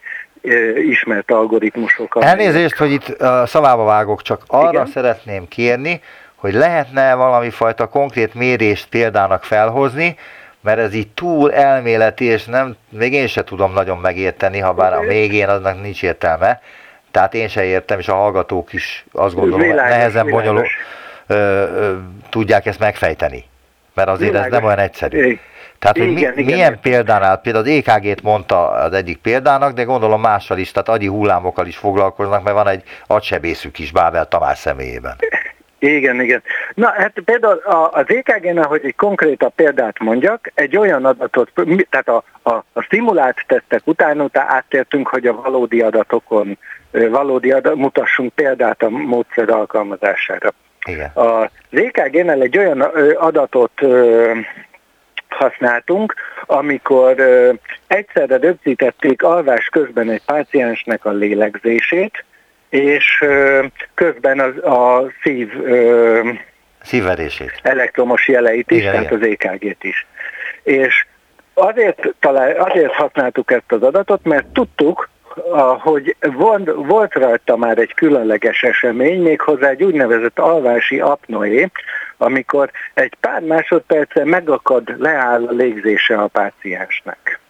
[0.74, 2.16] ismert algoritmusok.
[2.20, 4.86] Elnézést, hogy itt a szavába vágok, csak arra Igen?
[4.86, 6.00] szeretném kérni,
[6.34, 10.16] hogy lehetne valami fajta konkrét mérést példának felhozni,
[10.60, 14.92] mert ez így túl elméleti, és nem, még én se tudom nagyon megérteni, ha bár
[14.92, 16.60] a végén aznak nincs értelme.
[17.18, 20.66] Tehát én se értem, és a hallgatók is azt gondolom, hogy nehezen bonyolul
[22.28, 23.44] tudják ezt megfejteni.
[23.94, 24.52] Mert azért világos.
[24.52, 25.38] ez nem olyan egyszerű.
[25.78, 26.80] Tehát, hogy igen, mi, igen, milyen igen.
[26.80, 31.66] példánál, például az EKG-t mondta az egyik példának, de gondolom mással is, tehát agyi hullámokkal
[31.66, 35.16] is foglalkoznak, mert van egy agysebészük is Bábel Tamás személyében.
[35.78, 36.42] Igen, igen.
[36.74, 41.50] Na hát például az EKG-nál, hogy egy konkrétabb példát mondjak, egy olyan adatot,
[41.90, 46.58] tehát a, a, a szimulált tesztek után utána áttértünk, hogy a valódi adatokon,
[46.90, 50.52] valódi adat, mutassunk példát a módszer alkalmazására.
[50.84, 51.10] Igen.
[51.14, 52.80] Az EKG-nál egy olyan
[53.14, 53.80] adatot
[55.28, 56.14] használtunk,
[56.46, 57.14] amikor
[57.86, 62.24] egyszerre rögzítették alvás közben egy páciensnek a lélegzését,
[62.68, 63.24] és
[63.94, 65.52] közben az, a szív
[66.82, 67.60] szívverését.
[67.62, 69.22] elektromos jeleit is, igen, tehát igen.
[69.22, 70.06] az EKG-t is.
[70.62, 71.06] És
[71.54, 75.08] azért, talál, azért használtuk ezt az adatot, mert tudtuk,
[75.78, 76.16] hogy
[76.74, 81.70] volt rajta már egy különleges esemény, méghozzá egy úgynevezett alvási apnoé,
[82.16, 87.40] amikor egy pár másodpercen megakad, leáll a légzése a páciensnek.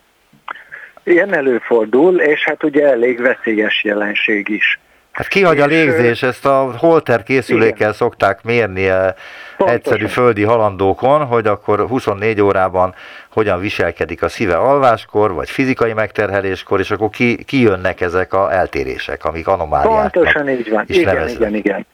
[1.04, 4.78] Ilyen előfordul, és hát ugye elég veszélyes jelenség is.
[5.18, 7.92] Hát kihagy a légzés, ezt a holter készülékkel igen.
[7.92, 9.14] szokták mérni eh,
[9.56, 9.80] Pontosan.
[9.80, 12.94] egyszerű földi halandókon, hogy akkor 24 órában
[13.28, 19.24] hogyan viselkedik a szíve alváskor, vagy fizikai megterheléskor, és akkor ki, kijönnek ezek a eltérések,
[19.24, 20.10] amik anomáliák.
[20.10, 20.84] Pontosan így van.
[20.86, 21.46] Igen, nevezve.
[21.46, 21.86] igen, igen.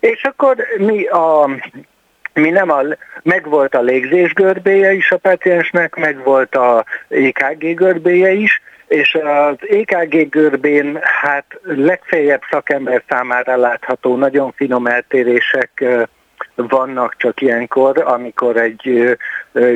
[0.00, 1.48] És akkor mi a
[2.32, 2.80] mi nem a,
[3.22, 10.28] megvolt a légzés görbéje is a paciensnek, megvolt a EKG görbéje is, és az EKG
[10.28, 15.84] görbén hát legfeljebb szakember számára látható nagyon finom eltérések
[16.54, 19.16] vannak csak ilyenkor, amikor egy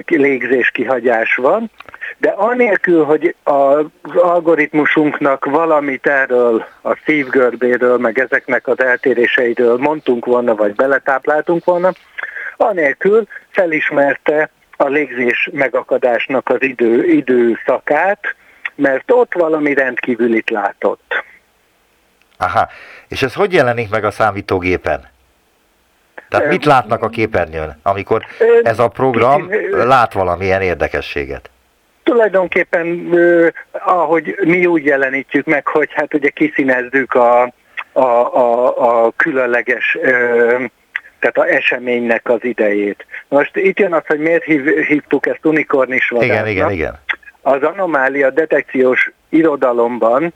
[0.07, 1.71] légzés kihagyás van,
[2.19, 10.55] de anélkül, hogy az algoritmusunknak valamit erről a szívgörbéről, meg ezeknek az eltéréseiről mondtunk volna,
[10.55, 11.93] vagy beletápláltunk volna,
[12.57, 18.35] anélkül felismerte a légzés megakadásnak az idő, időszakát,
[18.75, 21.25] mert ott valami rendkívülit látott.
[22.37, 22.69] Aha,
[23.09, 25.09] és ez hogy jelenik meg a számítógépen?
[26.29, 28.25] Tehát mit látnak a képernyőn, amikor
[28.63, 31.51] ez a program lát valamilyen érdekességet?
[32.03, 33.15] Tulajdonképpen,
[33.73, 37.43] ahogy mi úgy jelenítjük meg, hogy hát ugye kiszínezzük a,
[37.93, 39.99] a, a, a különleges
[41.19, 43.07] tehát a eseménynek az idejét.
[43.29, 46.37] Most itt jön az, hogy miért hív, hívtuk ezt unikornis vadásznak.
[46.37, 46.99] Igen, igen, igen
[47.43, 50.33] az anomália detekciós irodalomban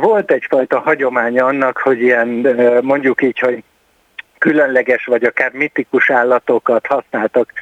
[0.00, 2.28] volt egyfajta hagyománya annak, hogy ilyen
[2.82, 3.62] mondjuk így, hogy
[4.38, 7.52] különleges vagy akár mitikus állatokat használtak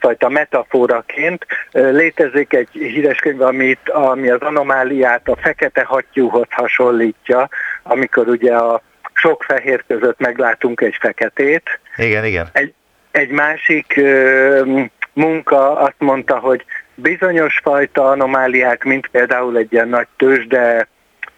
[0.00, 1.46] fajta metaforaként.
[1.72, 7.48] Létezik egy híres könyv, amit, ami az anomáliát a fekete hattyúhoz hasonlítja,
[7.82, 8.82] amikor ugye a
[9.12, 11.80] sok fehér között meglátunk egy feketét.
[11.96, 12.48] Igen, igen.
[12.52, 12.74] Egy,
[13.10, 14.80] egy másik ö,
[15.12, 16.64] munka azt mondta, hogy
[16.94, 20.88] bizonyos fajta anomáliák, mint például egy ilyen nagy tőzsde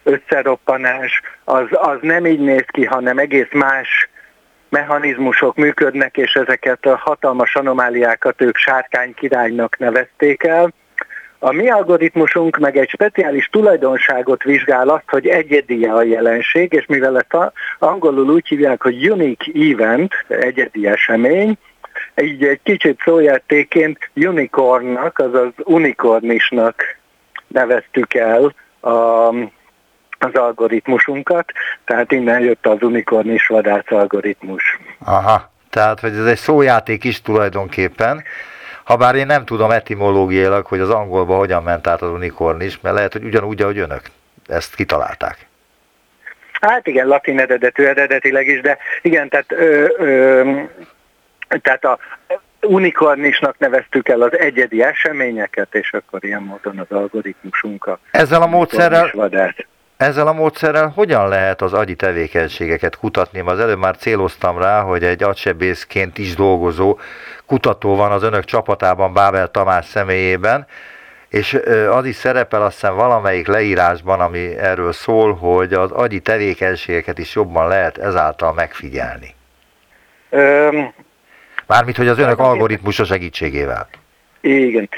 [0.03, 4.09] összeroppanás, az, az nem így néz ki, hanem egész más
[4.69, 10.73] mechanizmusok működnek, és ezeket a hatalmas anomáliákat ők sárkány királynak nevezték el.
[11.39, 17.17] A mi algoritmusunk meg egy speciális tulajdonságot vizsgál azt, hogy egyedi a jelenség, és mivel
[17.17, 21.57] ezt angolul úgy hívják, hogy unique event, egyedi esemény,
[22.21, 26.97] így egy kicsit szójátéként unicornnak, azaz unicornisnak
[27.47, 28.89] neveztük el a,
[30.19, 31.51] az algoritmusunkat,
[31.85, 34.79] tehát innen jött az unikornis vadász algoritmus.
[35.05, 38.23] Aha, tehát hogy ez egy szójáték is tulajdonképpen,
[38.87, 43.13] Habár én nem tudom etimológiailag, hogy az angolba hogyan ment át az unikornis, mert lehet,
[43.13, 44.01] hogy ugyanúgy, ahogy önök
[44.47, 45.37] ezt kitalálták.
[46.61, 50.51] Hát igen, latin eredetű eredetileg is, de igen, tehát, ö, ö,
[51.61, 51.97] tehát a
[52.61, 58.47] unikornisnak neveztük el az egyedi eseményeket, és akkor ilyen módon az algoritmusunk a Ezzel a
[58.47, 59.11] módszerrel,
[59.97, 63.39] ezzel a módszerrel hogyan lehet az agyi tevékenységeket kutatni?
[63.45, 66.99] Az előbb már céloztam rá, hogy egy agysebészként is dolgozó
[67.45, 70.67] kutató van az önök csapatában Bábel Tamás személyében,
[71.29, 77.17] és az is szerepel azt hiszem valamelyik leírásban, ami erről szól, hogy az agyi tevékenységeket
[77.17, 79.35] is jobban lehet ezáltal megfigyelni.
[81.67, 83.87] Mármint, hogy az önök algoritmusa segítségével.
[84.41, 84.89] Igen.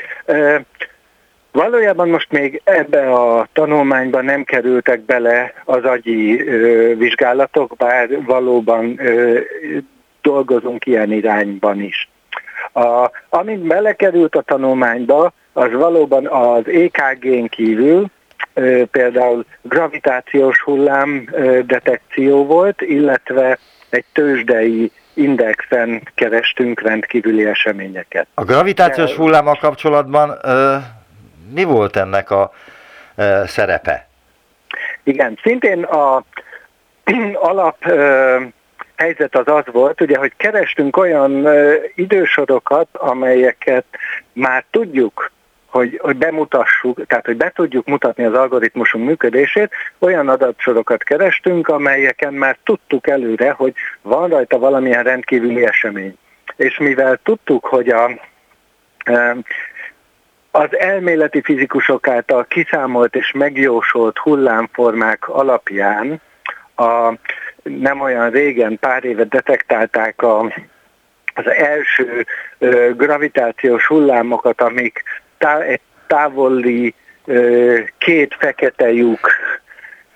[1.51, 8.99] Valójában most még ebbe a tanulmányban nem kerültek bele az agyi ö, vizsgálatok, bár valóban
[8.99, 9.39] ö,
[10.22, 12.09] dolgozunk ilyen irányban is.
[12.74, 18.05] A, amint belekerült a tanulmányba, az valóban az EKG-n kívül
[18.91, 21.30] például gravitációs hullám
[21.65, 23.59] detekció volt, illetve
[23.89, 28.28] egy tőzsdei indexen kerestünk rendkívüli eseményeket.
[28.34, 30.76] A gravitációs hullámmal kapcsolatban ö,
[31.53, 32.53] mi volt ennek a
[33.15, 34.07] ö, szerepe?
[35.03, 36.24] Igen, szintén a
[37.49, 38.38] alap ö,
[38.95, 43.86] helyzet az az volt, ugye, hogy kerestünk olyan ö, idősorokat, amelyeket
[44.34, 45.32] már tudjuk,
[45.70, 52.34] hogy, hogy bemutassuk, tehát hogy be tudjuk mutatni az algoritmusunk működését, olyan adatsorokat kerestünk, amelyeken
[52.34, 56.17] már tudtuk előre, hogy van rajta valamilyen rendkívüli esemény.
[56.55, 58.09] És mivel tudtuk, hogy a,
[60.51, 66.22] az elméleti fizikusok által kiszámolt és megjósolt hullámformák alapján
[66.76, 67.13] a,
[67.63, 70.39] nem olyan régen, pár éve detektálták a,
[71.34, 72.26] az első
[72.57, 75.03] ö, gravitációs hullámokat, amik
[75.39, 76.93] tá, egy távoli
[77.97, 79.31] két fekete lyuk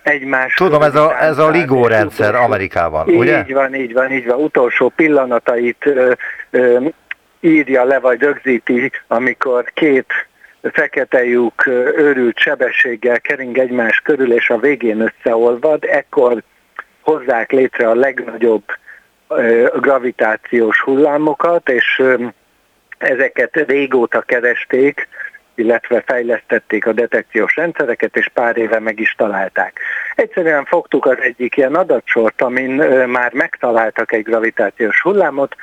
[0.04, 0.54] egymás.
[0.54, 3.40] Tudom, ez a, ez a LIGO rendszer Amerikában, így ugye?
[3.40, 4.40] Így van, így van, így van.
[4.40, 6.12] Utolsó pillanatait ö,
[6.52, 6.86] ö,
[7.40, 10.14] írja le, vagy rögzíti, amikor két
[10.62, 11.66] fekete lyuk
[11.96, 16.44] őrült sebességgel kering egymás körül, és a végén összeolvad, ekkor
[17.02, 18.64] hozzák létre a legnagyobb
[19.80, 22.04] gravitációs hullámokat, és
[23.04, 25.08] ezeket régóta keresték,
[25.56, 29.80] illetve fejlesztették a detekciós rendszereket, és pár éve meg is találták.
[30.16, 32.72] Egyszerűen fogtuk az egyik ilyen adatsort, amin
[33.08, 35.56] már megtaláltak egy gravitációs hullámot,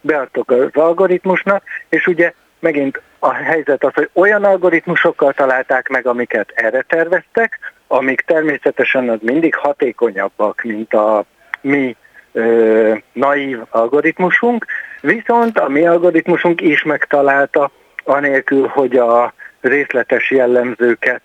[0.00, 6.52] beadtuk az algoritmusnak, és ugye megint a helyzet az, hogy olyan algoritmusokkal találták meg, amiket
[6.54, 11.24] erre terveztek, amik természetesen az mindig hatékonyabbak, mint a
[11.60, 11.96] mi
[12.32, 14.66] ö, naív algoritmusunk,
[15.00, 17.70] viszont a mi algoritmusunk is megtalálta,
[18.04, 21.22] anélkül, hogy a részletes jellemzőket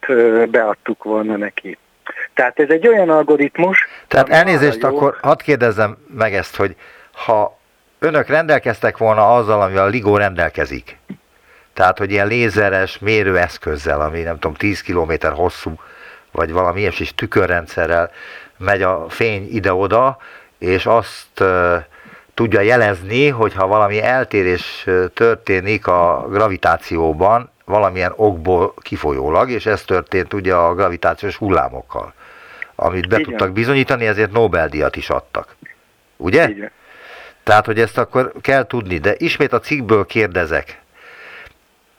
[0.49, 1.77] beadtuk volna neki.
[2.33, 3.87] Tehát ez egy olyan algoritmus...
[4.07, 6.75] Tehát elnézést, akkor hadd kérdezzem meg ezt, hogy
[7.11, 7.59] ha
[7.99, 10.97] önök rendelkeztek volna azzal, amivel a LIGO rendelkezik,
[11.73, 15.73] tehát, hogy ilyen lézeres mérőeszközzel, ami nem tudom, 10 km hosszú,
[16.31, 18.11] vagy valami ilyesmi tükörrendszerrel
[18.57, 20.17] megy a fény ide-oda,
[20.57, 21.43] és azt
[22.33, 30.55] tudja jelezni, hogyha valami eltérés történik a gravitációban, valamilyen okból kifolyólag, és ez történt ugye
[30.55, 32.13] a gravitációs hullámokkal,
[32.75, 33.29] amit be Igen.
[33.29, 35.55] tudtak bizonyítani, ezért Nobel-díjat is adtak.
[36.17, 36.49] Ugye?
[36.49, 36.71] Igen.
[37.43, 40.81] Tehát, hogy ezt akkor kell tudni, de ismét a cikkből kérdezek.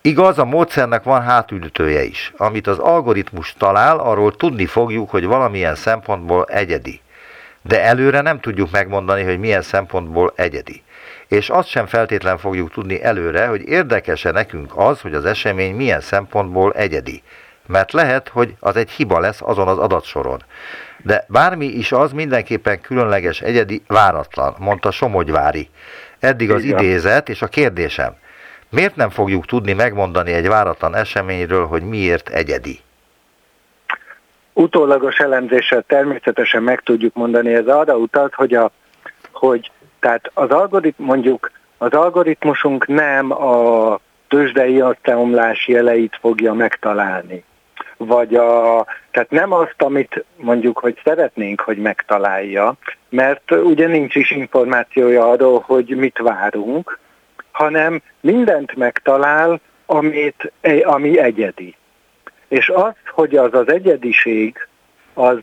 [0.00, 2.32] Igaz, a módszernek van hátültője is.
[2.36, 7.00] Amit az algoritmus talál, arról tudni fogjuk, hogy valamilyen szempontból egyedi.
[7.68, 10.82] De előre nem tudjuk megmondani, hogy milyen szempontból egyedi.
[11.28, 16.00] És azt sem feltétlen fogjuk tudni előre, hogy érdekese nekünk az, hogy az esemény milyen
[16.00, 17.22] szempontból egyedi.
[17.66, 20.42] Mert lehet, hogy az egy hiba lesz azon az adatsoron.
[21.02, 25.68] De bármi is az mindenképpen különleges, egyedi, váratlan, mondta Somogyvári.
[26.18, 28.14] Eddig az idézet, és a kérdésem,
[28.68, 32.80] miért nem fogjuk tudni megmondani egy váratlan eseményről, hogy miért egyedi?
[34.56, 38.70] Utólagos elemzéssel természetesen meg tudjuk mondani, ez arra utalt, hogy, a,
[39.32, 43.98] hogy tehát az algorit, mondjuk az algoritmusunk nem a
[44.28, 47.44] tőzsdei összeomlás jeleit fogja megtalálni.
[47.96, 52.74] Vagy a, tehát nem azt, amit mondjuk, hogy szeretnénk, hogy megtalálja,
[53.08, 56.98] mert ugye nincs is információja arról, hogy mit várunk,
[57.52, 60.52] hanem mindent megtalál, amit,
[60.82, 61.76] ami egyedi.
[62.54, 64.68] És az, hogy az az egyediség,
[65.14, 65.38] az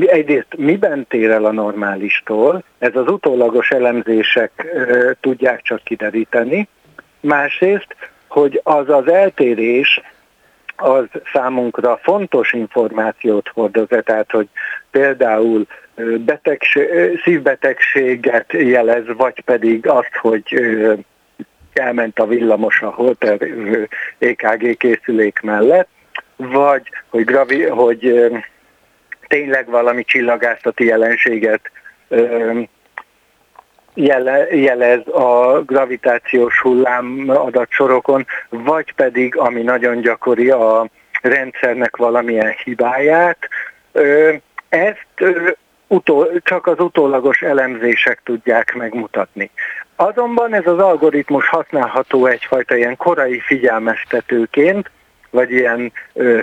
[0.00, 4.66] egyrészt miben tér el a normálistól, ez az utólagos elemzések
[5.20, 6.68] tudják csak kideríteni,
[7.20, 7.96] másrészt,
[8.28, 10.00] hogy az az eltérés,
[10.76, 14.48] az számunkra fontos információt hordoz, tehát hogy
[14.90, 15.66] például
[16.18, 16.88] betegség,
[17.24, 20.60] szívbetegséget jelez, vagy pedig azt, hogy
[21.72, 23.38] elment a villamos a Holter
[24.18, 25.88] EKG készülék mellett,
[26.36, 28.30] vagy hogy, gravi, hogy
[29.28, 31.70] tényleg valami csillagászati jelenséget
[33.94, 40.88] jele, jelez a gravitációs hullám adatsorokon, vagy pedig, ami nagyon gyakori, a
[41.22, 43.38] rendszernek valamilyen hibáját.
[44.68, 45.06] Ezt
[45.86, 49.50] utó, csak az utólagos elemzések tudják megmutatni.
[49.96, 54.90] Azonban ez az algoritmus használható egyfajta ilyen korai figyelmeztetőként,
[55.30, 55.92] vagy ilyen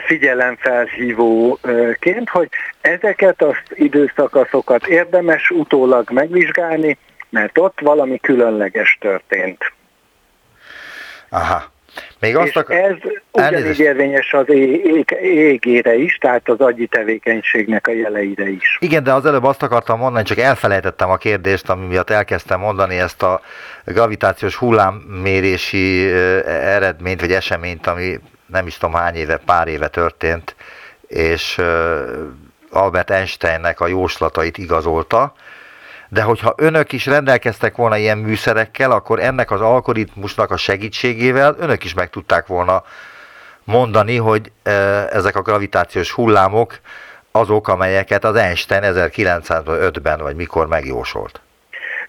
[0.06, 2.50] figyelemfelhívóként, hogy
[2.82, 6.98] ezeket az időszakaszokat érdemes utólag megvizsgálni,
[7.30, 9.72] mert ott valami különleges történt.
[11.30, 11.72] Aha.
[12.20, 12.76] Még És azt akar...
[12.76, 12.96] ez
[13.32, 18.78] ugyanígy érvényes az ég, égére is, tehát az agyi tevékenységnek a jeleire is.
[18.80, 22.98] Igen, de az előbb azt akartam mondani, csak elfelejtettem a kérdést, ami miatt elkezdtem mondani
[22.98, 23.42] ezt a
[23.86, 26.12] gravitációs hullámmérési
[26.46, 28.20] eredményt, vagy eseményt, ami
[28.54, 30.56] nem is tudom hány éve, pár éve történt,
[31.08, 31.62] és
[32.70, 35.34] Albert Einsteinnek a jóslatait igazolta,
[36.10, 41.84] de hogyha önök is rendelkeztek volna ilyen műszerekkel, akkor ennek az algoritmusnak a segítségével önök
[41.84, 42.84] is meg tudták volna
[43.64, 44.52] mondani, hogy
[45.12, 46.80] ezek a gravitációs hullámok
[47.32, 51.42] azok, amelyeket az Einstein 1905-ben vagy mikor megjósolt.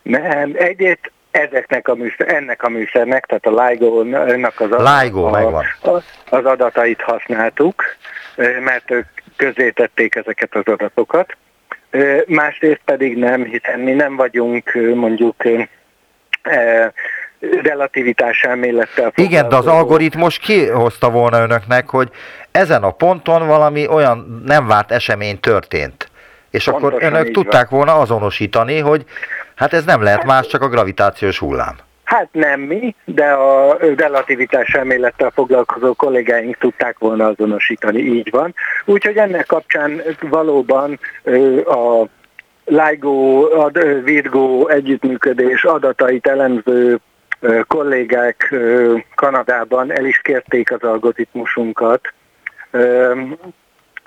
[0.02, 6.02] Nem, egyét ezeknek a műszer, ennek a műszernek, tehát a LIGO-nak az, LIGO, a, a,
[6.30, 7.82] az adatait használtuk,
[8.64, 9.06] mert ők
[9.36, 11.36] közzétették ezeket az adatokat.
[12.26, 15.42] Másrészt pedig nem, hiszen mi nem vagyunk mondjuk
[17.62, 22.10] relativitás elmélettel Igen, de az algoritmus kihozta volna önöknek, hogy
[22.50, 26.08] ezen a ponton valami olyan nem várt esemény történt.
[26.50, 29.04] És akkor Pontosan önök így tudták volna azonosítani, hogy
[29.54, 31.76] hát ez nem lehet más, csak a gravitációs hullám.
[32.04, 38.54] Hát nem mi, de a relativitás elmélettel foglalkozó kollégáink tudták volna azonosítani, így van.
[38.84, 40.98] Úgyhogy ennek kapcsán valóban
[41.64, 42.04] a
[42.64, 43.70] LIGO, a
[44.04, 47.00] Virgo együttműködés adatait elemző
[47.66, 48.54] kollégák
[49.14, 52.12] Kanadában el is kérték az algoritmusunkat,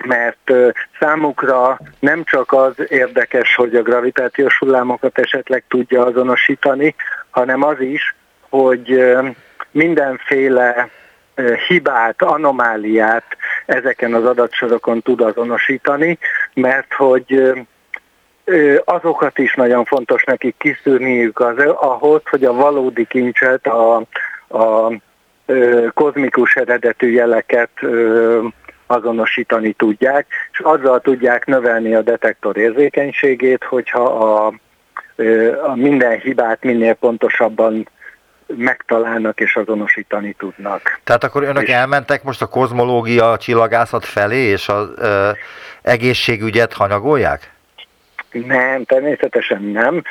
[0.06, 0.52] mert
[1.00, 6.94] számukra nem csak az érdekes, hogy a gravitációs hullámokat esetleg tudja azonosítani,
[7.30, 8.14] hanem az is,
[8.48, 9.16] hogy
[9.70, 10.88] mindenféle
[11.68, 13.36] hibát, anomáliát
[13.66, 16.18] ezeken az adatsorokon tud azonosítani,
[16.54, 17.52] mert hogy
[18.84, 23.96] azokat is nagyon fontos nekik kiszűrniük az, ahhoz, hogy a valódi kincset, a,
[24.48, 24.92] a
[25.94, 27.70] kozmikus eredetű jeleket
[28.90, 34.52] azonosítani tudják, és azzal tudják növelni a detektor érzékenységét, hogyha a,
[35.66, 37.88] a minden hibát minél pontosabban
[38.46, 41.00] megtalálnak és azonosítani tudnak.
[41.04, 45.30] Tehát akkor önök És- elmentek most a kozmológia, a csillagászat felé, és az ö,
[45.82, 47.56] egészségügyet hanyagolják?
[48.46, 50.02] Nem, természetesen nem.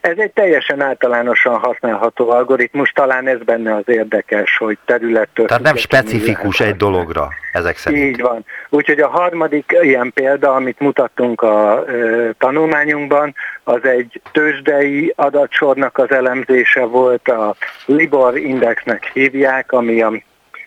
[0.00, 5.46] Ez egy teljesen általánosan használható algoritmus, talán ez benne az érdekes, hogy területtől...
[5.46, 8.04] Tehát nem specifikus egy dologra, ezek szerint.
[8.04, 8.44] Így van.
[8.68, 13.34] Úgyhogy a harmadik ilyen példa, amit mutattunk a ö, tanulmányunkban,
[13.64, 17.54] az egy tőzsdei adatsornak az elemzése volt, a
[17.86, 20.12] Libor Indexnek hívják, ami a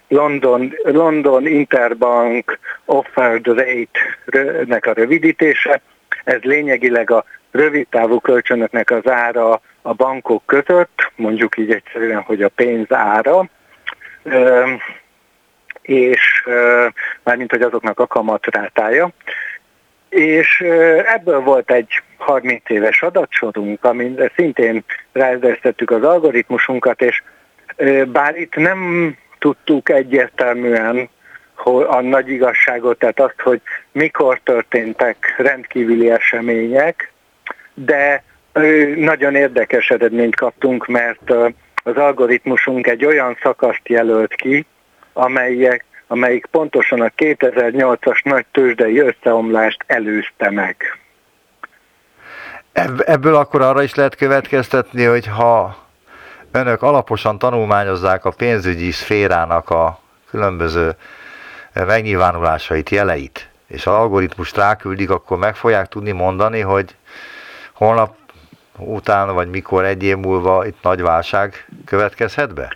[0.07, 5.81] London, London Interbank Offered Rate-nek a rövidítése.
[6.23, 12.49] Ez lényegileg a rövidtávú kölcsönöknek az ára a bankok között, mondjuk így egyszerűen, hogy a
[12.49, 13.45] pénz ára.
[15.81, 16.47] És
[17.23, 19.09] mármint, hogy azoknak a kamatrátája.
[20.09, 20.61] és
[21.05, 27.23] ebből volt egy 30 éves adatsorunk, amire szintén ráezdeztettük az algoritmusunkat, és
[28.07, 31.09] bár itt nem tudtuk egyértelműen
[31.65, 33.61] a nagy igazságot, tehát azt, hogy
[33.91, 37.11] mikor történtek rendkívüli események,
[37.73, 38.23] de
[38.95, 41.31] nagyon érdekes eredményt kaptunk, mert
[41.83, 44.65] az algoritmusunk egy olyan szakaszt jelölt ki,
[45.13, 50.97] amelyek, amelyik pontosan a 2008-as nagy tőzsdei összeomlást előzte meg.
[53.05, 55.77] Ebből akkor arra is lehet következtetni, hogy ha
[56.51, 59.99] önök alaposan tanulmányozzák a pénzügyi szférának a
[60.29, 60.91] különböző
[61.73, 66.95] megnyilvánulásait, jeleit, és az algoritmust ráküldik, akkor meg fogják tudni mondani, hogy
[67.73, 68.15] holnap
[68.77, 72.75] után, vagy mikor egy év múlva itt nagy válság következhet be?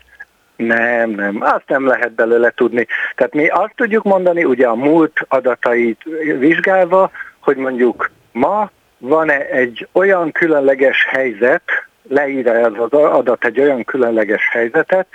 [0.56, 2.88] Nem, nem, azt nem lehet belőle tudni.
[3.16, 6.02] Tehát mi azt tudjuk mondani, ugye a múlt adatait
[6.40, 11.64] vizsgálva, hogy mondjuk ma van-e egy olyan különleges helyzet,
[12.10, 15.08] leír az adat egy olyan különleges helyzetet,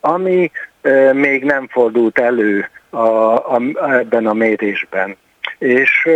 [0.00, 0.50] ami
[1.12, 2.98] még nem fordult elő a,
[3.54, 3.60] a,
[3.98, 5.16] ebben a mérésben.
[5.58, 6.08] És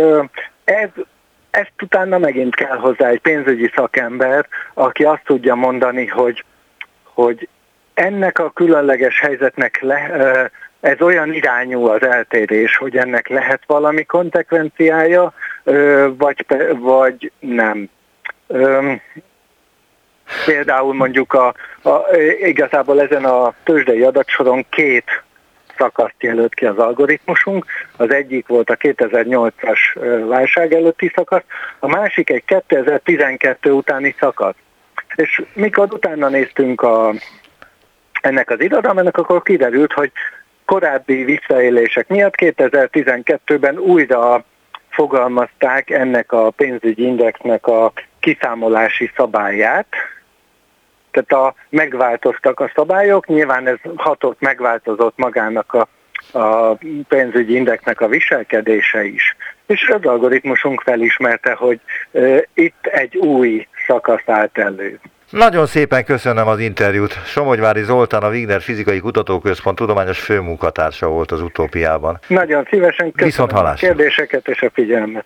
[0.63, 0.89] ez
[1.55, 6.43] ezt utána megint kell hozzá egy pénzügyi szakember, aki azt tudja mondani, hogy,
[7.03, 7.47] hogy
[7.93, 10.49] ennek a különleges helyzetnek le,
[10.79, 15.33] ez olyan irányú az eltérés, hogy ennek lehet valami konsekvenciája,
[16.17, 16.45] vagy,
[16.79, 17.89] vagy nem.
[20.45, 21.53] Például mondjuk a,
[21.83, 25.23] a, igazából ezen a tőzsdei adatsoron két
[25.77, 27.65] szakaszt jelölt ki az algoritmusunk.
[27.97, 29.79] Az egyik volt a 2008-as
[30.27, 31.43] válság előtti szakasz,
[31.79, 34.55] a másik egy 2012 utáni szakasz.
[35.15, 37.13] És mikor utána néztünk a,
[38.21, 40.11] ennek az irodalmának, akkor kiderült, hogy
[40.65, 44.43] korábbi visszaélések miatt 2012-ben újra
[44.89, 49.87] fogalmazták ennek a pénzügyi indexnek a kiszámolási szabályát,
[51.15, 55.87] tehát a, megváltoztak a szabályok, nyilván ez hatott, megváltozott magának a,
[56.39, 59.35] a pénzügyi indexnek a viselkedése is.
[59.65, 61.79] És az algoritmusunk felismerte, hogy
[62.11, 64.99] e, itt egy új szakasz állt elő.
[65.29, 67.13] Nagyon szépen köszönöm az interjút.
[67.25, 72.19] Somogyvári Zoltán, a Wigner Fizikai Kutatóközpont tudományos főmunkatársa volt az utópiában.
[72.27, 75.25] Nagyon szívesen köszönöm Viszont a kérdéseket és a figyelmet.